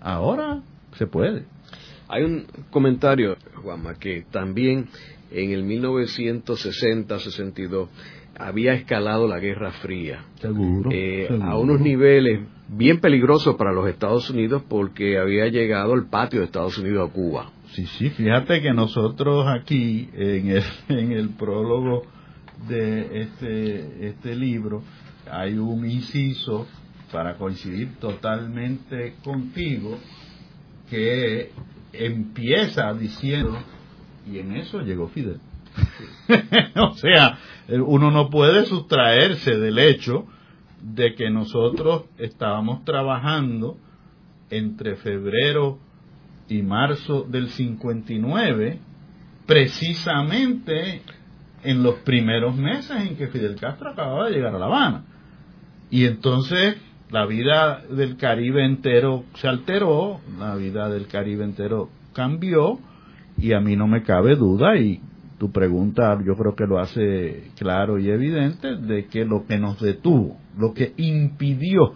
[0.00, 1.44] ahora se puede.
[2.08, 4.88] Hay un comentario, Juanma, que también
[5.30, 7.88] en el 1960-62
[8.38, 10.24] había escalado la Guerra Fría.
[10.40, 16.06] Seguro, eh, A unos niveles bien peligrosos para los Estados Unidos porque había llegado el
[16.06, 17.50] patio de Estados Unidos a Cuba.
[17.72, 20.62] Sí, sí, fíjate que nosotros aquí en el,
[20.98, 22.02] en el prólogo
[22.68, 24.82] de este, este libro
[25.30, 26.66] hay un inciso
[27.12, 29.98] para coincidir totalmente contigo
[30.90, 31.50] que
[31.98, 33.58] empieza diciendo
[34.30, 35.40] y en eso llegó Fidel.
[36.76, 40.26] o sea, uno no puede sustraerse del hecho
[40.80, 43.76] de que nosotros estábamos trabajando
[44.50, 45.78] entre febrero
[46.48, 48.78] y marzo del 59,
[49.46, 51.02] precisamente
[51.62, 55.04] en los primeros meses en que Fidel Castro acababa de llegar a La Habana.
[55.90, 56.76] Y entonces
[57.14, 62.80] la vida del Caribe entero se alteró, la vida del Caribe entero cambió,
[63.38, 65.00] y a mí no me cabe duda, y
[65.38, 69.80] tu pregunta yo creo que lo hace claro y evidente, de que lo que nos
[69.80, 71.92] detuvo, lo que impidió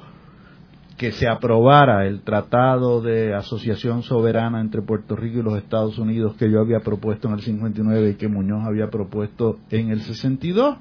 [0.96, 6.36] que se aprobara el tratado de asociación soberana entre Puerto Rico y los Estados Unidos
[6.36, 10.76] que yo había propuesto en el 59 y que Muñoz había propuesto en el 62,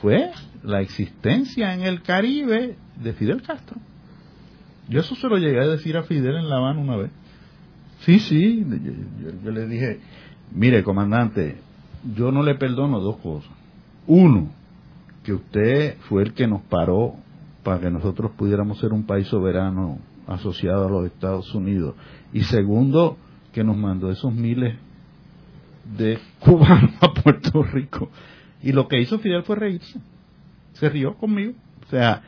[0.00, 0.30] fue
[0.62, 3.76] la existencia en el Caribe de Fidel Castro.
[4.88, 7.10] Yo eso se lo llegué a decir a Fidel en La Habana una vez.
[8.00, 8.66] Sí, sí,
[9.44, 10.00] yo, le dije,
[10.52, 11.58] mire, comandante,
[12.16, 13.50] yo no le perdono dos cosas.
[14.06, 14.50] Uno,
[15.22, 17.14] que usted fue el que nos paró
[17.62, 21.94] para que nosotros pudiéramos ser un país soberano asociado a los Estados Unidos.
[22.32, 23.18] Y segundo,
[23.52, 24.78] que nos mandó esos miles
[25.96, 28.10] de cubanos a Puerto Rico.
[28.62, 30.00] Y lo que hizo Fidel fue reírse.
[30.72, 31.52] Se rió conmigo.
[31.86, 32.22] O sea,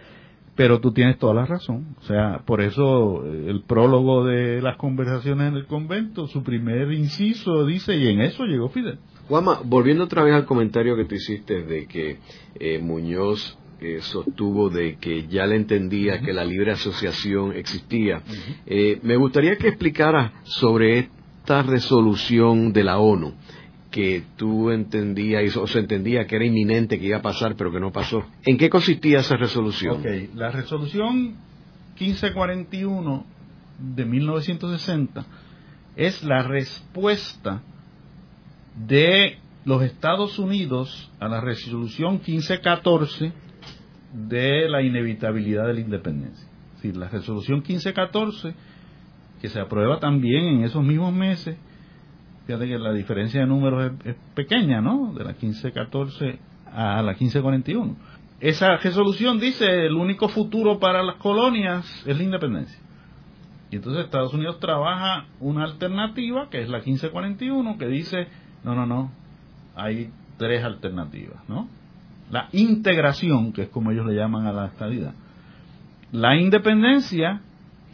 [0.55, 1.97] pero tú tienes toda la razón.
[2.01, 6.93] O sea, por eso eh, el prólogo de las conversaciones en el convento, su primer
[6.93, 8.99] inciso dice, y en eso llegó Fidel.
[9.29, 12.19] Juanma, volviendo otra vez al comentario que tú hiciste de que
[12.59, 18.23] eh, Muñoz eh, sostuvo de que ya le entendía que la libre asociación existía,
[19.03, 23.35] me gustaría que explicara sobre esta resolución de la ONU
[23.93, 27.79] que tú entendías o se entendía que era inminente que iba a pasar pero que
[27.79, 28.25] no pasó.
[28.45, 30.01] ¿En qué consistía esa resolución?
[30.01, 30.31] Okay.
[30.35, 31.37] La resolución
[32.01, 33.25] 1541
[33.79, 35.25] de 1960
[35.95, 37.63] es la respuesta
[38.89, 43.33] de los Estados Unidos a la resolución 1514
[44.13, 46.49] de la inevitabilidad de la independencia.
[46.71, 48.55] Es decir, la resolución 1514,
[49.41, 51.57] que se aprueba también en esos mismos meses,
[52.47, 55.13] Fíjate que la diferencia de números es, pequeña, ¿no?
[55.15, 56.39] De la 1514
[56.73, 57.97] a la 1541.
[58.41, 62.79] Esa resolución dice el único futuro para las colonias es la independencia.
[63.71, 68.27] Y entonces Estados Unidos trabaja una alternativa, que es la 1541, que dice,
[68.65, 69.13] no, no, no,
[69.77, 71.69] hay tres alternativas, ¿no?
[72.31, 75.15] La integración, que es como ellos le llaman a la estabilidad.
[76.11, 77.41] La independencia,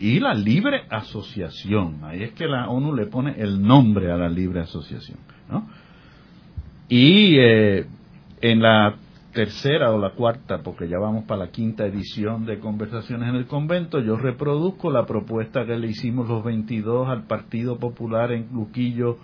[0.01, 2.01] y la libre asociación.
[2.05, 5.19] Ahí es que la ONU le pone el nombre a la libre asociación.
[5.51, 5.69] ¿no?
[6.89, 7.87] Y eh,
[8.41, 8.95] en la
[9.33, 13.47] tercera o la cuarta, porque ya vamos para la quinta edición de Conversaciones en el
[13.47, 19.19] Convento, yo reproduzco la propuesta que le hicimos los 22 al Partido Popular en Luquillo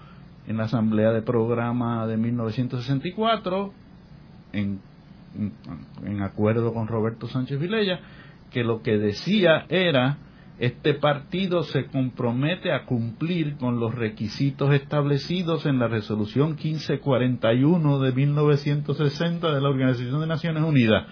[0.46, 3.72] en la Asamblea de Programa de 1964,
[4.53, 4.80] en,
[5.38, 5.53] en,
[6.07, 8.01] en acuerdo con Roberto Sánchez Vilella,
[8.51, 10.18] que lo que decía era
[10.59, 18.12] este partido se compromete a cumplir con los requisitos establecidos en la resolución 1541 de
[18.12, 21.07] 1960 de la Organización de Naciones Unidas.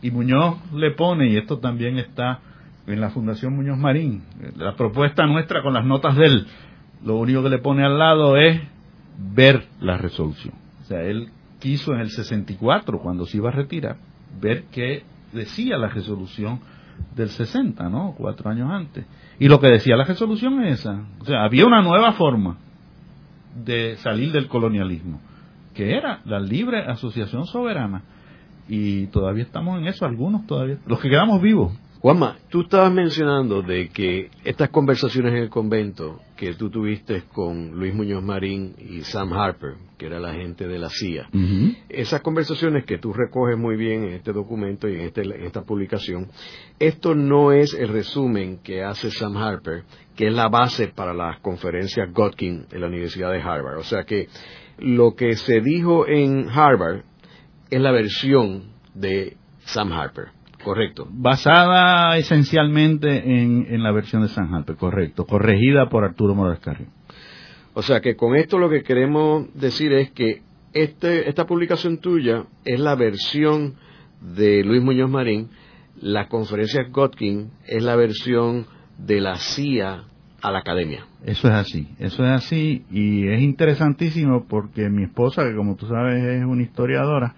[0.00, 2.40] Y Muñoz le pone, y esto también está
[2.86, 4.22] en la Fundación Muñoz Marín,
[4.56, 6.46] la propuesta nuestra con las notas de él,
[7.04, 8.60] lo único que le pone al lado es
[9.18, 10.54] ver la resolución.
[10.80, 11.28] O sea, él
[11.60, 13.96] quiso en el 64, cuando se iba a retirar,
[14.40, 16.60] ver qué decía la resolución
[17.14, 18.14] del 60, ¿no?
[18.16, 19.04] Cuatro años antes.
[19.38, 21.04] Y lo que decía la resolución es esa.
[21.20, 22.56] O sea, había una nueva forma
[23.64, 25.20] de salir del colonialismo,
[25.74, 28.02] que era la libre asociación soberana.
[28.68, 31.72] Y todavía estamos en eso, algunos todavía, los que quedamos vivos.
[32.02, 37.78] Juanma, tú estabas mencionando de que estas conversaciones en el convento que tú tuviste con
[37.78, 41.28] Luis Muñoz Marín y Sam Harper, que era la gente de la CIA,
[41.88, 45.62] esas conversaciones que tú recoges muy bien en este documento y en, este, en esta
[45.62, 46.26] publicación,
[46.80, 49.84] esto no es el resumen que hace Sam Harper,
[50.16, 53.78] que es la base para las conferencias Godkin en la Universidad de Harvard.
[53.78, 54.26] O sea que
[54.78, 57.04] lo que se dijo en Harvard
[57.70, 60.41] es la versión de Sam Harper.
[60.64, 61.08] Correcto.
[61.10, 65.26] Basada esencialmente en, la versión de San correcto.
[65.26, 66.90] Corregida por Arturo Morales Carrión.
[67.74, 70.42] O sea que con esto lo que queremos decir es que
[70.72, 73.74] este, esta publicación tuya es la versión
[74.20, 75.50] de Luis Muñoz Marín,
[76.00, 78.66] la conferencia Godkin es la versión
[78.98, 80.04] de la CIA
[80.42, 81.06] a la academia.
[81.24, 85.86] Eso es así, eso es así y es interesantísimo porque mi esposa, que como tú
[85.86, 87.34] sabes es una historiadora,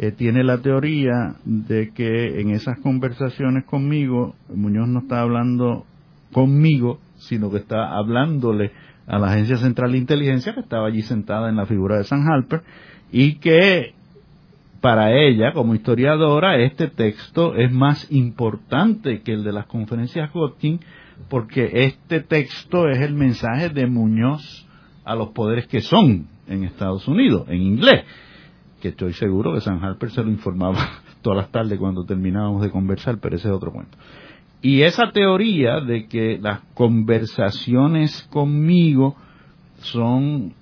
[0.00, 5.86] eh, tiene la teoría de que en esas conversaciones conmigo, Muñoz no está hablando
[6.32, 8.70] conmigo, sino que está hablándole
[9.08, 12.22] a la Agencia Central de Inteligencia que estaba allí sentada en la figura de San
[12.28, 12.62] Halper
[13.10, 13.94] y que
[14.80, 20.78] para ella, como historiadora, este texto es más importante que el de las conferencias Godkin
[21.28, 24.64] porque este texto es el mensaje de Muñoz
[25.04, 28.04] a los poderes que son en Estados Unidos, en inglés
[28.80, 30.78] que estoy seguro que San Harper se lo informaba
[31.22, 33.96] todas las tardes cuando terminábamos de conversar, pero ese es otro cuento.
[34.60, 39.16] Y esa teoría de que las conversaciones conmigo
[39.78, 40.54] son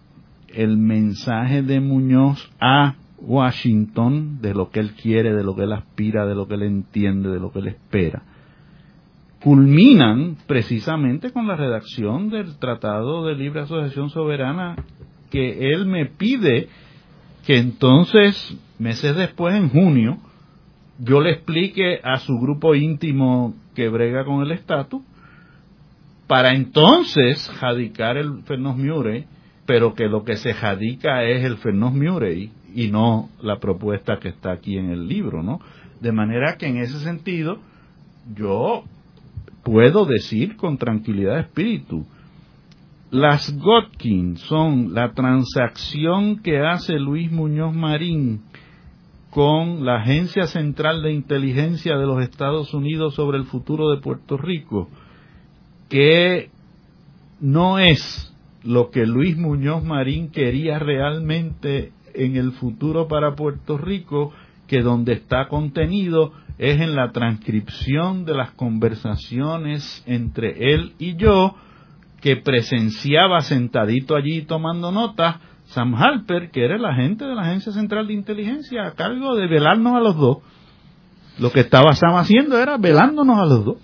[0.49, 5.73] el mensaje de Muñoz a Washington de lo que él quiere, de lo que él
[5.73, 8.23] aspira, de lo que él entiende, de lo que él espera,
[9.43, 14.77] culminan precisamente con la redacción del Tratado de Libre Asociación Soberana
[15.31, 16.69] que él me pide
[17.47, 20.19] que entonces, meses después, en junio,
[20.99, 25.03] yo le explique a su grupo íntimo que brega con el estatus,
[26.27, 29.27] para entonces jadicar el Fernos Murray,
[29.65, 34.29] pero que lo que se jadica es el Fernos Murray y no la propuesta que
[34.29, 35.61] está aquí en el libro, ¿no?
[36.01, 37.59] De manera que en ese sentido,
[38.35, 38.83] yo
[39.63, 42.07] puedo decir con tranquilidad de espíritu,
[43.17, 48.43] las Godkin son la transacción que hace Luis Muñoz Marín
[49.31, 54.37] con la Agencia Central de Inteligencia de los Estados Unidos sobre el futuro de Puerto
[54.37, 54.91] Rico,
[55.89, 56.51] que
[57.41, 64.33] no es lo que Luis Muñoz Marín quería realmente en el futuro para Puerto Rico,
[64.67, 71.55] que donde está contenido es en la transcripción de las conversaciones entre él y yo,
[72.21, 75.37] que presenciaba sentadito allí tomando notas
[75.67, 79.47] Sam Halper, que era el agente de la Agencia Central de Inteligencia a cargo de
[79.49, 80.39] velarnos a los dos.
[81.39, 83.77] Lo que estaba Sam haciendo era velándonos a los dos.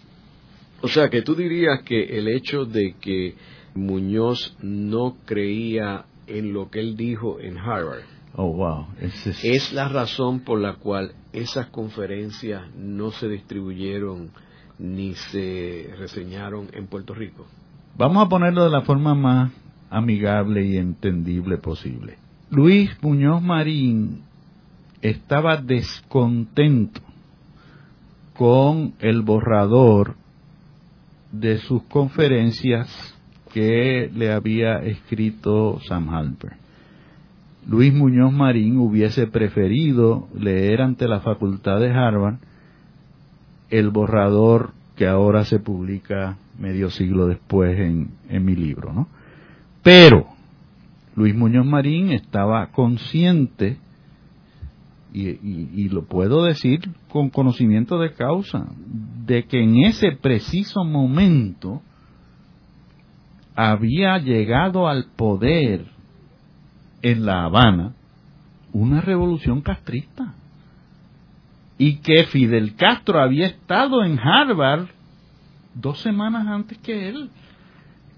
[0.80, 3.35] O sea, que tú dirías que el hecho de que
[3.74, 8.03] Muñoz no creía en lo que él dijo en Harvard
[8.35, 8.87] oh, wow.
[9.01, 14.30] es la razón por la cual esas conferencias no se distribuyeron
[14.78, 17.47] ni se reseñaron en Puerto Rico.
[17.97, 19.53] Vamos a ponerlo de la forma más
[19.90, 22.16] amigable y entendible posible.
[22.51, 24.22] Luis Muñoz Marín
[25.03, 27.01] estaba descontento
[28.34, 30.14] con el borrador
[31.32, 32.88] de sus conferencias
[33.53, 36.53] que le había escrito Sam Halper.
[37.68, 42.36] Luis Muñoz Marín hubiese preferido leer ante la Facultad de Harvard
[43.70, 49.09] el borrador que ahora se publica medio siglo después en, mi libro, ¿no?
[49.83, 50.29] Pero
[51.17, 53.79] Luis Muñoz Marín estaba consciente,
[55.13, 58.65] y, y, lo puedo decir con conocimiento de causa,
[59.27, 61.83] de que en ese preciso momento
[63.55, 65.85] había llegado al poder
[67.03, 67.93] en La Habana
[68.73, 70.33] una revolución castrista
[71.77, 74.87] y que Fidel Castro había estado en Harvard
[75.75, 77.31] dos semanas antes que él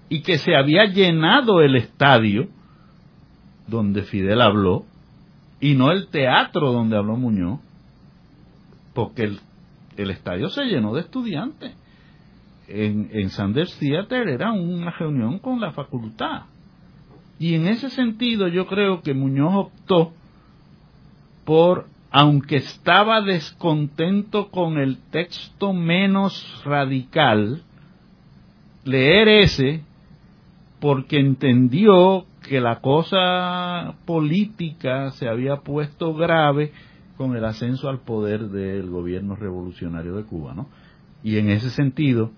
[0.09, 2.47] y que se había llenado el estadio
[3.67, 4.85] donde Fidel habló
[5.59, 7.59] y no el teatro donde habló Muñoz,
[8.93, 9.39] porque el,
[9.97, 11.75] el estadio se llenó de estudiantes.
[12.67, 16.43] En, en Sanders Theater era una reunión con la facultad.
[17.39, 20.13] Y en ese sentido yo creo que Muñoz optó
[21.45, 27.63] por aunque estaba descontento con el texto menos radical,
[28.83, 29.81] leer ese
[30.79, 36.71] porque entendió que la cosa política se había puesto grave
[37.17, 40.67] con el ascenso al poder del gobierno revolucionario de Cuba, ¿no?
[41.23, 42.31] Y en ese sentido,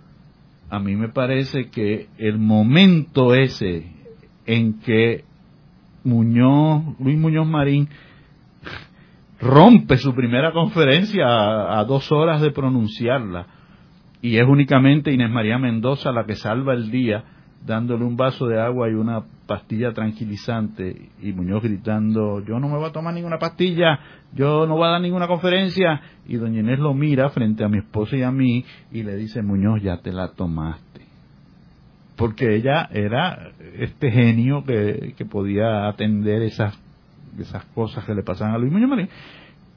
[0.69, 3.91] a mí me parece que el momento ese
[4.45, 5.25] en que
[6.03, 7.89] Muñoz, Luis Muñoz Marín
[9.39, 11.25] rompe su primera conferencia
[11.77, 13.45] a, dos horas de pronunciarla
[14.21, 17.23] y es únicamente Inés María Mendoza la que salva el día
[17.65, 22.77] dándole un vaso de agua y una pastilla tranquilizante y Muñoz gritando, yo no me
[22.77, 23.99] voy a tomar ninguna pastilla,
[24.33, 27.79] yo no voy a dar ninguna conferencia y doña Inés lo mira frente a mi
[27.79, 31.01] esposa y a mí y le dice, Muñoz, ya te la tomaste.
[32.15, 36.77] Porque ella era este genio que, que podía atender esas,
[37.43, 39.09] esas cosas que le pasaban a Luis Muñoz Marín.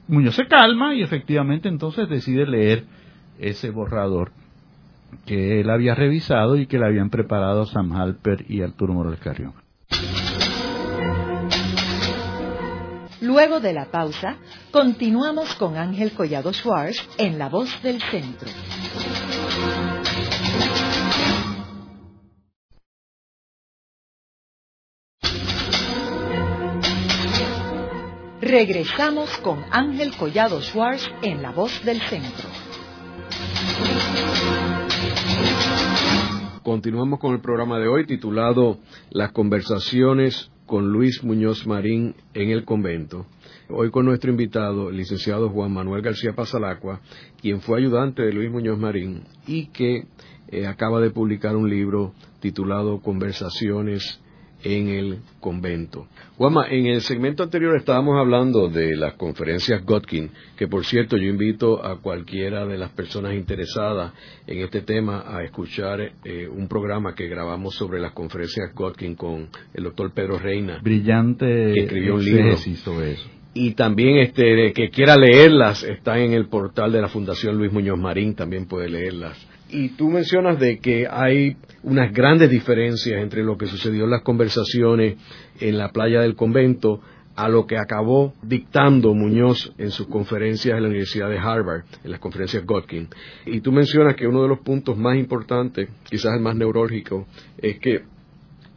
[0.07, 2.85] Muñoz se calma y efectivamente entonces decide leer
[3.39, 4.31] ese borrador
[5.25, 9.53] que él había revisado y que le habían preparado Sam Halper y Arturo Morales Carrión.
[13.21, 14.37] Luego de la pausa,
[14.71, 18.49] continuamos con Ángel Collado Schwartz en La Voz del Centro.
[28.51, 32.49] Regresamos con Ángel Collado Schwartz en La Voz del Centro.
[36.61, 38.79] Continuamos con el programa de hoy titulado
[39.09, 43.25] Las conversaciones con Luis Muñoz Marín en el convento.
[43.69, 46.99] Hoy con nuestro invitado, el licenciado Juan Manuel García Pasalacua,
[47.41, 50.07] quien fue ayudante de Luis Muñoz Marín y que
[50.49, 54.19] eh, acaba de publicar un libro titulado Conversaciones
[54.63, 56.07] en el convento.
[56.37, 61.25] Juanma, en el segmento anterior estábamos hablando de las conferencias Godkin, que por cierto yo
[61.25, 64.13] invito a cualquiera de las personas interesadas
[64.47, 69.49] en este tema a escuchar eh, un programa que grabamos sobre las conferencias Godkin con
[69.73, 70.79] el doctor Pedro Reina.
[70.81, 73.29] Brillante que escribió un libro sobre eso.
[73.53, 77.99] Y también este que quiera leerlas están en el portal de la Fundación Luis Muñoz
[77.99, 83.57] Marín, también puede leerlas y tú mencionas de que hay unas grandes diferencias entre lo
[83.57, 85.17] que sucedió en las conversaciones
[85.59, 87.01] en la playa del convento
[87.35, 92.11] a lo que acabó dictando Muñoz en sus conferencias en la Universidad de Harvard, en
[92.11, 93.07] las conferencias Godkin.
[93.45, 97.25] Y tú mencionas que uno de los puntos más importantes, quizás el más neurálgico,
[97.57, 98.03] es que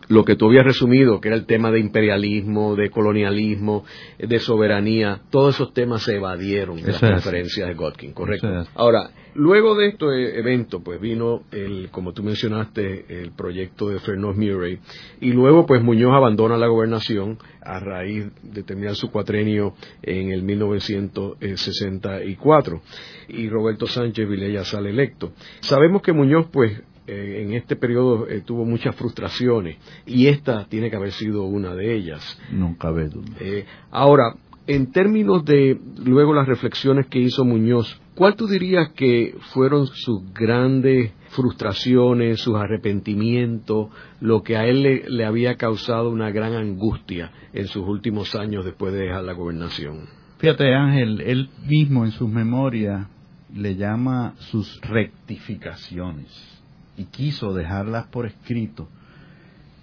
[0.09, 3.85] lo que tú habías resumido, que era el tema de imperialismo, de colonialismo,
[4.19, 8.47] de soberanía, todos esos temas se evadieron en las conferencias de Godkin, ¿correcto?
[8.75, 14.37] Ahora, luego de este evento, pues vino, el, como tú mencionaste, el proyecto de Fernand
[14.37, 14.79] Murray,
[15.21, 20.43] y luego pues Muñoz abandona la gobernación a raíz de terminar su cuatrenio en el
[20.43, 22.83] 1964,
[23.29, 25.33] y Roberto Sánchez Vilella sale electo.
[25.61, 29.77] Sabemos que Muñoz pues eh, en este periodo eh, tuvo muchas frustraciones
[30.07, 32.41] y esta tiene que haber sido una de ellas.
[32.51, 33.31] No cabe duda.
[33.41, 34.37] Eh, ahora,
[34.67, 40.33] en términos de luego las reflexiones que hizo Muñoz, ¿cuál tú dirías que fueron sus
[40.33, 43.89] grandes frustraciones, sus arrepentimientos,
[44.23, 48.65] lo que a él le, le había causado una gran angustia en sus últimos años
[48.65, 50.09] después de dejar la gobernación?
[50.39, 53.09] Fíjate Ángel, él mismo en sus memorias
[53.55, 56.54] le llama sus rectificaciones
[56.97, 58.89] y quiso dejarlas por escrito.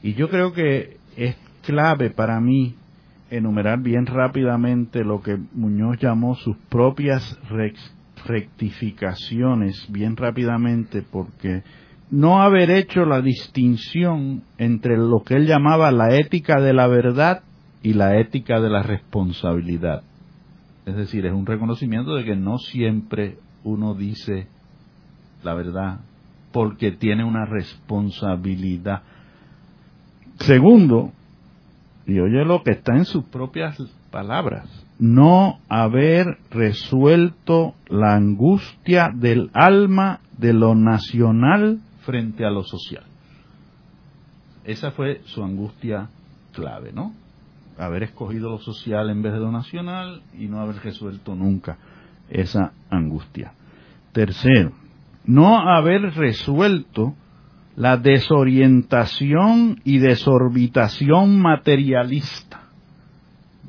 [0.04, 2.76] Y yo creo que es clave para mí
[3.30, 7.40] enumerar bien rápidamente lo que Muñoz llamó sus propias
[8.26, 11.64] rectificaciones, bien rápidamente, porque
[12.10, 17.44] no haber hecho la distinción entre lo que él llamaba la ética de la verdad
[17.82, 20.04] y la ética de la responsabilidad.
[20.86, 24.48] Es decir, es un reconocimiento de que no siempre uno dice
[25.44, 26.02] la verdad
[26.52, 29.02] porque tiene una responsabilidad.
[30.40, 31.12] Segundo,
[32.06, 33.78] y oye lo que está en sus propias
[34.10, 34.68] palabras,
[35.00, 43.04] no haber resuelto la angustia del alma de lo nacional frente a lo social.
[44.64, 46.10] Esa fue su angustia
[46.54, 47.14] clave, ¿no?
[47.78, 51.78] Haber escogido lo social en vez de lo nacional y no haber resuelto nunca
[52.30, 53.54] esa angustia.
[54.12, 54.74] Tercero,
[55.26, 57.14] no haber resuelto
[57.76, 62.64] la desorientación y desorbitación materialista.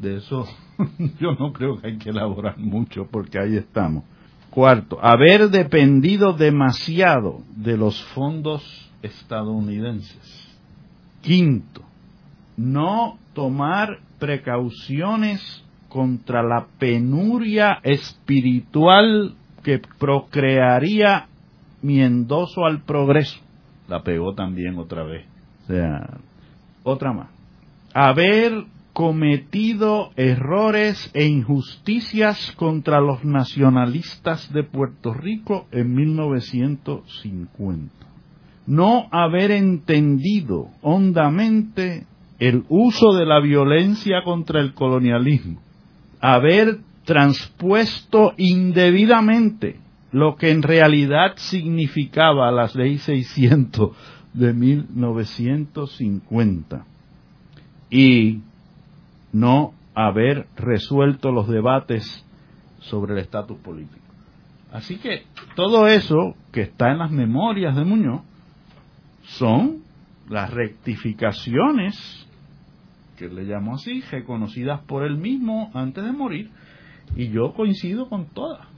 [0.01, 0.47] De eso
[1.21, 4.05] yo no creo que hay que elaborar mucho porque ahí estamos.
[4.51, 10.59] Cuarto, haber dependido demasiado de los fondos estadounidenses.
[11.23, 11.83] Quinto,
[12.57, 21.29] no tomar precauciones contra la penuria espiritual que procrearía
[21.83, 23.39] mi endoso al progreso.
[23.89, 25.27] La pegó también otra vez.
[25.65, 26.19] O sea,
[26.83, 27.29] otra más.
[27.93, 37.91] haber cometido errores e injusticias contra los nacionalistas de Puerto Rico en 1950.
[38.67, 42.07] No haber entendido hondamente
[42.39, 45.61] el uso de la violencia contra el colonialismo.
[46.21, 49.82] Haber transpuesto indebidamente
[50.13, 53.97] lo que en realidad significaba la ley 600
[54.35, 56.85] de 1950
[57.91, 58.43] y
[59.33, 62.27] no haber resuelto los debates
[62.81, 63.99] sobre el estatus político.
[64.71, 68.23] Así que todo eso que está en las memorias de Muñoz
[69.25, 69.83] son
[70.29, 72.27] las rectificaciones,
[73.17, 76.51] que le llamo así, reconocidas por él mismo antes de morir,
[77.17, 78.72] y yo coincido con todas.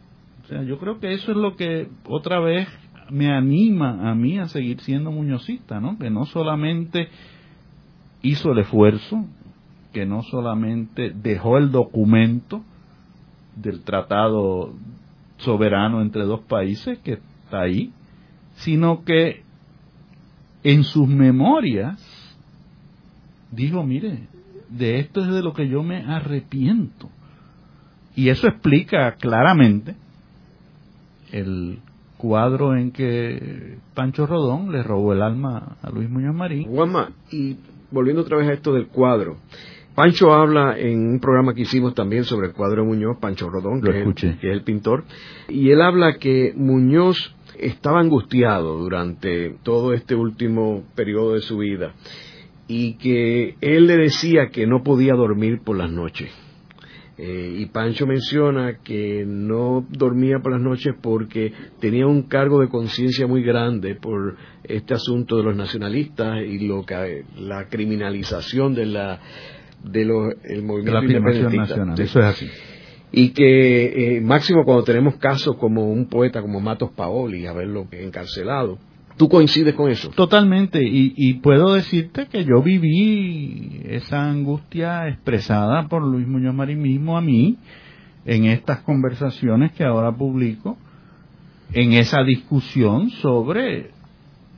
[0.62, 2.68] Yo creo que eso es lo que otra vez
[3.11, 5.98] me anima a mí a seguir siendo muñozista, ¿no?
[5.98, 7.09] Que no solamente
[8.22, 9.26] hizo el esfuerzo,
[9.92, 12.62] que no solamente dejó el documento
[13.57, 14.74] del tratado
[15.38, 17.92] soberano entre dos países que está ahí,
[18.57, 19.42] sino que
[20.62, 22.00] en sus memorias
[23.50, 24.26] dijo, mire,
[24.70, 27.11] de esto es de lo que yo me arrepiento.
[28.16, 29.96] Y eso explica claramente
[31.35, 31.78] el
[32.16, 36.68] cuadro en que Pancho Rodón le robó el alma a Luis Muñoz Marín.
[36.68, 37.57] Juanma, y
[37.91, 39.39] volviendo otra vez a esto del cuadro,
[39.97, 43.82] Pancho habla en un programa que hicimos también sobre el cuadro de Muñoz, Pancho Rodón,
[43.82, 45.05] que, es, que, es, el pintor,
[45.49, 51.95] y él habla que Muñoz estaba angustiado durante todo este último periodo de su vida
[52.68, 56.30] y que él le decía que no podía dormir por las noches
[57.16, 62.68] eh, y Pancho menciona que no dormía por las noches porque tenía un cargo de
[62.68, 68.86] conciencia muy grande por este asunto de los nacionalistas y lo que, la criminalización de
[68.86, 69.20] la
[69.84, 71.76] de los el movimiento la independentista.
[71.76, 72.48] Nacional, eso es así.
[73.12, 78.78] Y que eh, máximo cuando tenemos casos como un poeta como Matos Paoli haberlo encarcelado
[79.16, 80.10] ¿Tú coincides con eso?
[80.10, 87.16] Totalmente, y, puedo decirte que yo viví esa angustia expresada por Luis Muñoz Marín mismo
[87.16, 87.56] a mí
[88.24, 90.78] en estas conversaciones que ahora publico,
[91.72, 93.92] en esa discusión sobre,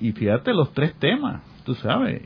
[0.01, 2.23] y fíjate los tres temas, tú sabes,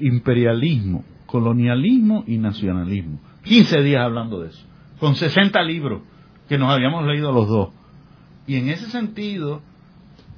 [0.00, 3.20] imperialismo, colonialismo y nacionalismo.
[3.44, 4.66] 15 días hablando de eso,
[5.00, 6.02] con 60 libros
[6.46, 7.70] que nos habíamos leído los dos.
[8.46, 9.62] Y en ese sentido,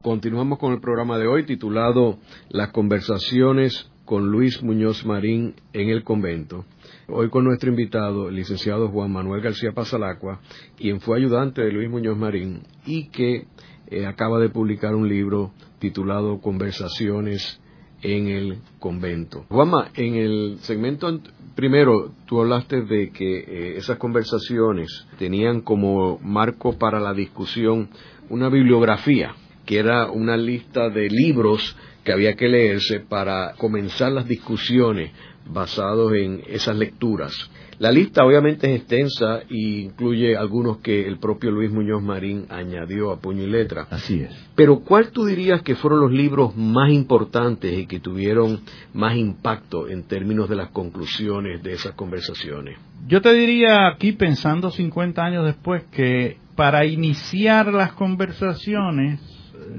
[0.00, 6.04] Continuamos con el programa de hoy titulado Las conversaciones con Luis Muñoz Marín en el
[6.04, 6.64] convento.
[7.10, 10.40] Hoy con nuestro invitado, el licenciado Juan Manuel García Pasalacua,
[10.76, 13.46] quien fue ayudante de Luis Muñoz Marín y que
[13.86, 17.62] eh, acaba de publicar un libro titulado Conversaciones
[18.02, 19.46] en el convento.
[19.48, 21.18] Juanma, en el segmento
[21.54, 27.88] primero tú hablaste de que eh, esas conversaciones tenían como marco para la discusión
[28.28, 29.34] una bibliografía,
[29.64, 35.10] que era una lista de libros que había que leerse para comenzar las discusiones
[35.48, 37.32] basados en esas lecturas.
[37.78, 43.12] La lista obviamente es extensa e incluye algunos que el propio Luis Muñoz Marín añadió
[43.12, 43.86] a puño y letra.
[43.90, 44.34] Así es.
[44.56, 48.60] Pero ¿cuál tú dirías que fueron los libros más importantes y que tuvieron
[48.94, 52.78] más impacto en términos de las conclusiones de esas conversaciones?
[53.06, 59.20] Yo te diría aquí pensando 50 años después que para iniciar las conversaciones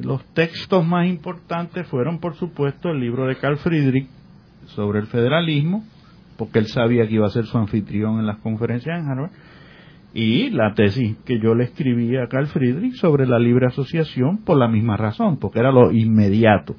[0.01, 4.07] los textos más importantes fueron por supuesto el libro de Carl Friedrich
[4.75, 5.83] sobre el federalismo
[6.39, 9.31] porque él sabía que iba a ser su anfitrión en las conferencias en Harvard,
[10.13, 14.57] y la tesis que yo le escribí a Carl Friedrich sobre la libre asociación por
[14.57, 16.75] la misma razón, porque era lo inmediato.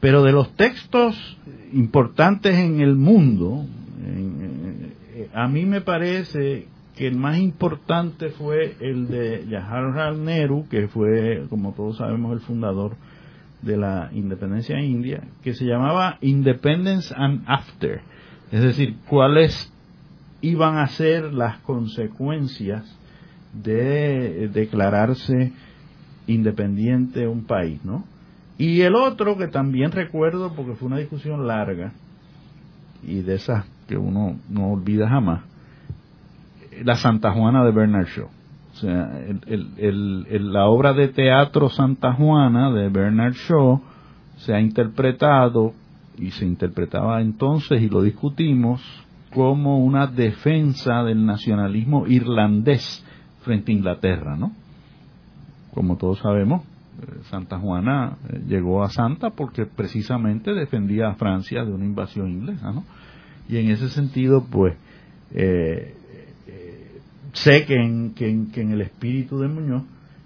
[0.00, 1.38] Pero de los textos
[1.72, 3.66] importantes en el mundo,
[4.02, 10.86] eh, a mí me parece que el más importante fue el de Jawaharlal Nehru, que
[10.86, 12.96] fue, como todos sabemos, el fundador
[13.62, 18.00] de la independencia india, que se llamaba Independence and After,
[18.50, 19.72] es decir, cuáles
[20.40, 22.84] iban a ser las consecuencias
[23.52, 25.52] de declararse
[26.26, 28.04] independiente un país, ¿no?
[28.56, 31.92] Y el otro que también recuerdo, porque fue una discusión larga,
[33.02, 35.42] y de esas que uno no olvida jamás,
[36.84, 38.28] la Santa Juana de Bernard Shaw.
[38.80, 39.10] Sea,
[39.46, 43.80] la obra de teatro Santa Juana de Bernard Shaw
[44.38, 45.74] se ha interpretado
[46.16, 48.80] y se interpretaba entonces y lo discutimos
[49.34, 53.04] como una defensa del nacionalismo irlandés
[53.42, 54.52] frente a Inglaterra, ¿no?
[55.74, 56.62] Como todos sabemos,
[57.30, 62.72] Santa Juana eh, llegó a Santa porque precisamente defendía a Francia de una invasión inglesa,
[62.72, 62.84] ¿no?
[63.48, 64.74] Y en ese sentido, pues,
[65.32, 65.99] eh, eh,
[67.32, 69.84] sé que en, que, en, el espíritu de Muñoz,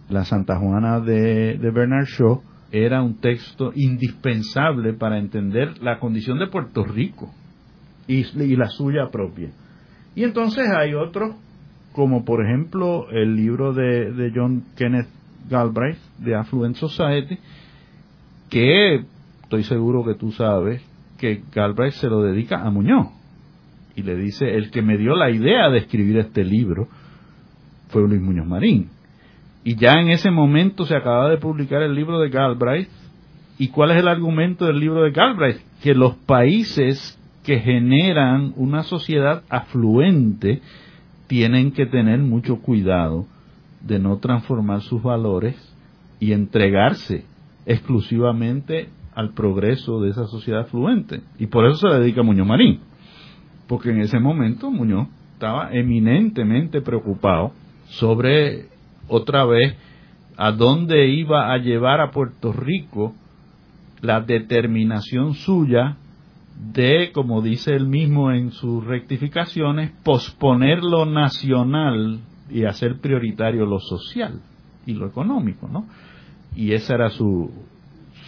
[0.09, 2.43] la Santa Juana de, Bernard Shaw
[2.73, 7.33] era un texto indispensable para entender la condición de Puerto Rico
[8.07, 9.51] y, y la suya propia.
[10.15, 11.37] Y entonces hay otros,
[11.93, 15.09] como por ejemplo el libro de, de John Kenneth
[15.49, 17.39] Galbraith de Affluent Society,
[18.51, 19.05] que
[19.43, 20.83] estoy seguro que tú sabes
[21.19, 23.09] que Galbraith se lo dedica a Muñoz.
[23.97, 26.89] Y le dice, el que me dio la idea de escribir este libro
[27.89, 28.89] fue Luis Muñoz Marín.
[29.63, 32.89] Y ya en ese momento se acaba de publicar el libro de Galbraith.
[33.59, 35.61] ¿Y cuál es el argumento del libro de Galbraith?
[35.83, 40.61] Que los países que generan una sociedad afluente
[41.27, 43.27] tienen que tener mucho cuidado
[43.81, 45.57] de no transformar sus valores
[46.21, 47.25] y entregarse
[47.67, 51.21] exclusivamente al progreso de esa sociedad fluente.
[51.39, 52.81] Y por eso se dedica Muñoz Marín,
[53.67, 57.53] porque en ese momento Muñoz estaba eminentemente preocupado
[57.89, 58.67] sobre
[59.09, 59.77] otra vez
[60.37, 63.15] a dónde iba a llevar a Puerto Rico
[64.01, 65.97] la determinación suya
[66.73, 73.81] de, como dice él mismo en sus rectificaciones, posponer lo nacional y hacer prioritario lo
[73.81, 74.41] social
[74.87, 75.87] y lo económico, ¿no?
[76.55, 77.51] Y esa era su,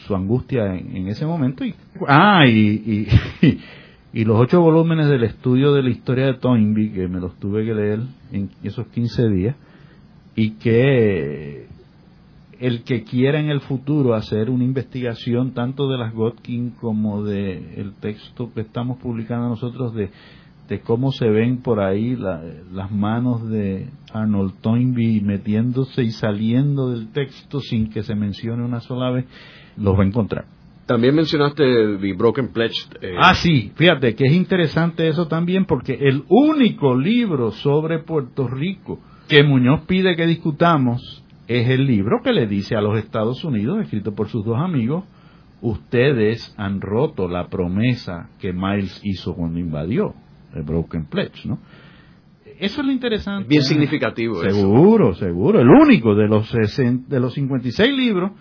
[0.06, 1.64] su angustia en, ese momento.
[1.64, 1.74] Y,
[2.08, 3.06] ah, y,
[3.42, 3.60] y,
[4.24, 7.74] los ocho volúmenes del estudio de la historia de Toynbee, que me los tuve que
[7.74, 8.00] leer
[8.32, 9.56] en esos 15 días,
[10.34, 11.66] y que
[12.58, 17.80] el que quiera en el futuro hacer una investigación tanto de las Godkin como de
[17.80, 20.10] el texto que estamos publicando nosotros de
[20.68, 27.08] de cómo se ven por ahí las manos de Arnold Toynbee metiéndose y saliendo del
[27.12, 29.26] texto sin que se mencione una sola vez,
[29.76, 30.55] los va a encontrar.
[30.86, 32.88] También mencionaste The Broken Pledge.
[33.00, 38.46] Eh, ah, sí, fíjate que es interesante eso también porque el único libro sobre Puerto
[38.46, 43.44] Rico que Muñoz pide que discutamos es el libro que le dice a los Estados
[43.44, 45.04] Unidos, escrito por sus dos amigos,
[45.60, 50.14] ustedes han roto la promesa que Miles hizo cuando invadió
[50.54, 51.58] el Broken Pledge, ¿no?
[52.58, 53.48] Eso es lo interesante.
[53.48, 54.40] Bien significativo.
[54.42, 55.60] Seguro, seguro.
[55.60, 58.32] El único de los, de los 56 libros,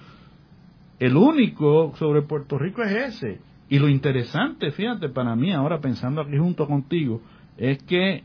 [0.99, 3.39] el único sobre Puerto Rico es ese.
[3.69, 7.21] Y lo interesante, fíjate, para mí, ahora pensando aquí junto contigo,
[7.57, 8.23] es que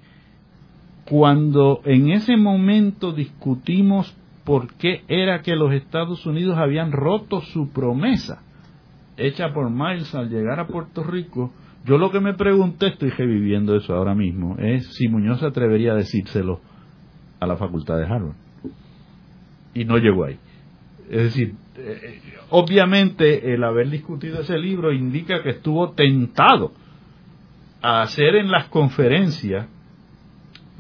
[1.07, 4.15] cuando en ese momento discutimos
[4.45, 8.43] por qué era que los Estados Unidos habían roto su promesa
[9.17, 11.53] hecha por Miles al llegar a Puerto Rico,
[11.85, 15.93] yo lo que me pregunté, estoy reviviendo eso ahora mismo, es si Muñoz se atrevería
[15.93, 16.61] a decírselo
[17.39, 18.37] a la facultad de Harvard.
[19.75, 20.39] Y no llegó ahí.
[21.11, 21.55] Es decir,
[22.51, 26.73] obviamente el haber discutido ese libro indica que estuvo tentado
[27.83, 29.69] a hacer en las conferencias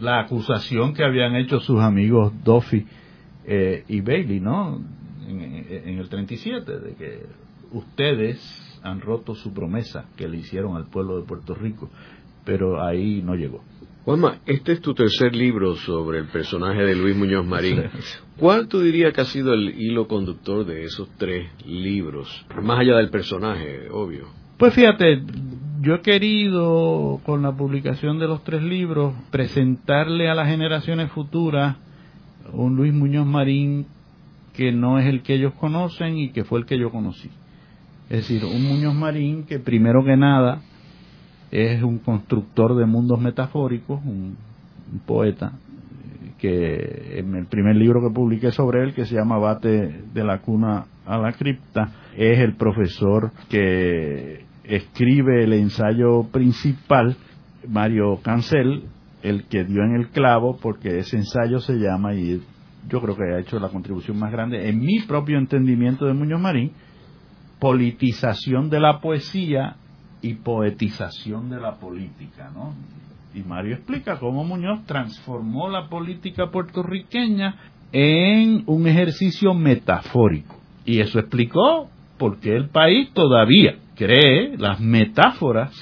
[0.01, 2.87] la acusación que habían hecho sus amigos Duffy
[3.45, 4.81] eh, y Bailey, ¿no?
[5.29, 7.23] En el 37, de que
[7.73, 11.89] ustedes han roto su promesa que le hicieron al pueblo de Puerto Rico,
[12.45, 13.63] pero ahí no llegó.
[14.05, 17.83] Juanma, este es tu tercer libro sobre el personaje de Luis Muñoz Marín.
[18.39, 22.47] ¿Cuál tú dirías que ha sido el hilo conductor de esos tres libros?
[22.63, 24.29] Más allá del personaje, obvio.
[24.57, 25.23] Pues fíjate,
[25.83, 31.77] yo he querido, con la publicación de los tres libros, presentarle a las generaciones futuras
[32.53, 33.87] un Luis Muñoz Marín
[34.55, 37.31] que no es el que ellos conocen y que fue el que yo conocí.
[38.09, 40.63] Es decir, un Muñoz Marín que primero que nada
[41.51, 44.37] es un constructor de mundos metafóricos, un,
[45.07, 45.53] poeta,
[46.39, 50.39] que en el primer libro que publiqué sobre él, que se llama Bate de la
[50.39, 57.17] cuna a la cripta, es el profesor que escribe el ensayo principal,
[57.69, 58.85] Mario Cancel,
[59.23, 62.43] el que dio en el clavo, porque ese ensayo se llama, y
[62.89, 66.41] yo creo que ha hecho la contribución más grande, en mi propio entendimiento de Muñoz
[66.41, 66.73] Marín,
[67.61, 69.77] politización de la poesía
[70.23, 72.75] y poetización de la política, ¿no?
[73.35, 77.57] Y Mario explica cómo Muñoz transformó la política puertorriqueña
[77.93, 80.57] en un ejercicio metafórico.
[80.85, 85.73] Y eso explicó por qué el país todavía cree las metáforas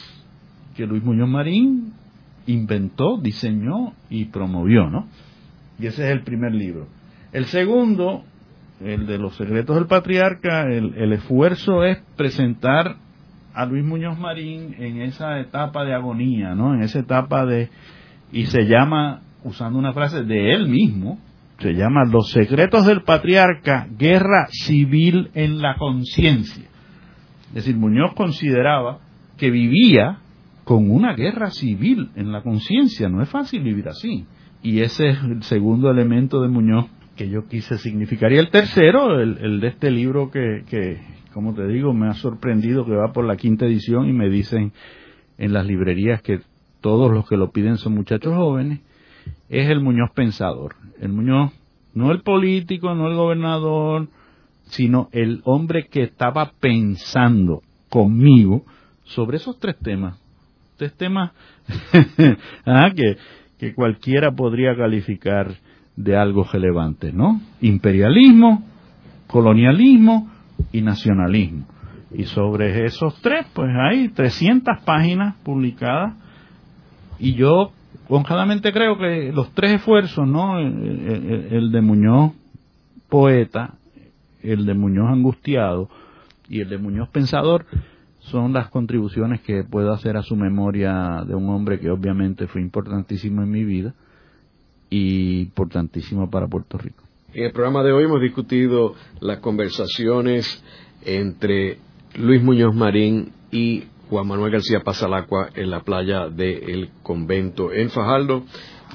[0.77, 1.93] que Luis Muñoz Marín
[2.47, 5.09] inventó, diseñó y promovió, ¿no?
[5.79, 6.87] Y ese es el primer libro.
[7.33, 8.25] El segundo,
[8.81, 12.97] el de los secretos del patriarca, el, esfuerzo es presentar
[13.55, 16.75] a Luis Muñoz Marín en esa etapa de agonía, ¿no?
[16.75, 17.71] En esa etapa de
[18.33, 21.19] y se llama usando una frase de él mismo,
[21.59, 26.67] se llama Los secretos del patriarca, guerra civil en la conciencia.
[27.49, 28.99] Es decir, Muñoz consideraba
[29.37, 30.19] que vivía
[30.65, 33.09] con una guerra civil en la conciencia.
[33.09, 34.27] No es fácil vivir así.
[34.63, 36.87] Y ese es el segundo elemento de Muñoz
[37.17, 38.33] que yo quise significar.
[38.33, 41.01] Y el tercero, el, de este libro que, que,
[41.39, 44.73] como te digo, me ha sorprendido que va por la quinta edición y me dicen
[45.39, 46.41] en las librerías que
[46.81, 48.81] todos los que lo piden son muchachos jóvenes,
[49.49, 50.75] es el Muñoz pensador.
[51.01, 51.53] El Muñoz,
[51.95, 54.09] no el político, no el gobernador,
[54.65, 58.65] sino el hombre que estaba pensando conmigo
[59.05, 60.19] sobre esos tres temas
[60.77, 61.31] tres temas
[62.67, 63.17] ah, que,
[63.61, 65.55] que cualquiera podría calificar
[65.95, 67.41] de algo relevante, ¿no?
[67.61, 68.65] Imperialismo,
[69.29, 70.33] colonialismo
[70.73, 71.67] y nacionalismo.
[72.11, 76.15] Y sobre esos tres, pues hay 300 páginas publicadas
[77.19, 77.73] y yo
[78.09, 80.59] honradamente creo que los tres esfuerzos, ¿no?
[80.59, 82.33] el de Muñoz
[83.09, 83.75] poeta,
[84.43, 85.89] el de Muñoz angustiado
[86.49, 87.67] y el de Muñoz pensador,
[88.21, 92.61] son las contribuciones que puedo hacer a su memoria de un hombre que obviamente fue
[92.61, 93.95] importantísimo en mi vida
[94.91, 97.08] y importantísimo para Puerto Rico.
[97.39, 100.61] En el programa de hoy hemos discutido las conversaciones
[101.05, 101.79] entre
[102.17, 108.43] Luis Muñoz Marín y Juan Manuel García Pasalacua en la playa del convento en Fajardo,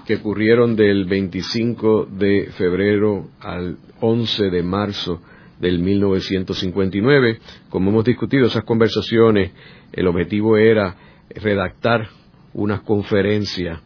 [0.05, 5.21] que ocurrieron del 25 de febrero al 11 de marzo
[5.61, 7.39] del 1959.
[7.69, 9.53] Como hemos discutido esas conversaciones,
[9.93, 10.97] el objetivo era
[11.29, 12.09] redactar
[12.53, 13.79] unas conferencias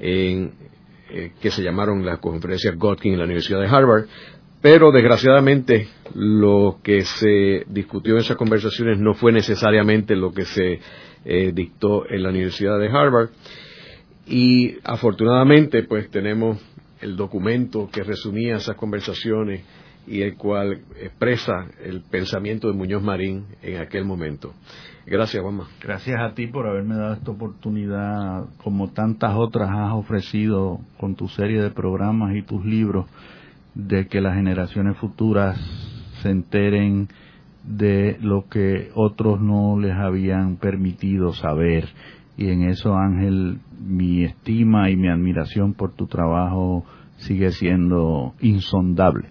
[0.00, 0.52] en,
[1.10, 4.06] eh, que se llamaron las conferencias Godkin en la Universidad de Harvard,
[4.60, 10.80] pero desgraciadamente lo que se discutió en esas conversaciones no fue necesariamente lo que se
[11.24, 13.30] eh, dictó en la Universidad de Harvard.
[14.26, 16.58] Y afortunadamente pues tenemos
[17.00, 19.62] el documento que resumía esas conversaciones
[20.08, 24.54] y el cual expresa el pensamiento de Muñoz Marín en aquel momento.
[25.06, 25.68] Gracias, Juanma.
[25.82, 31.28] Gracias a ti por haberme dado esta oportunidad, como tantas otras has ofrecido con tu
[31.28, 33.06] serie de programas y tus libros,
[33.74, 35.58] de que las generaciones futuras
[36.22, 37.08] se enteren
[37.64, 41.88] de lo que otros no les habían permitido saber.
[42.36, 46.84] Y en eso, Ángel, mi estima y mi admiración por tu trabajo
[47.16, 49.30] sigue siendo insondable.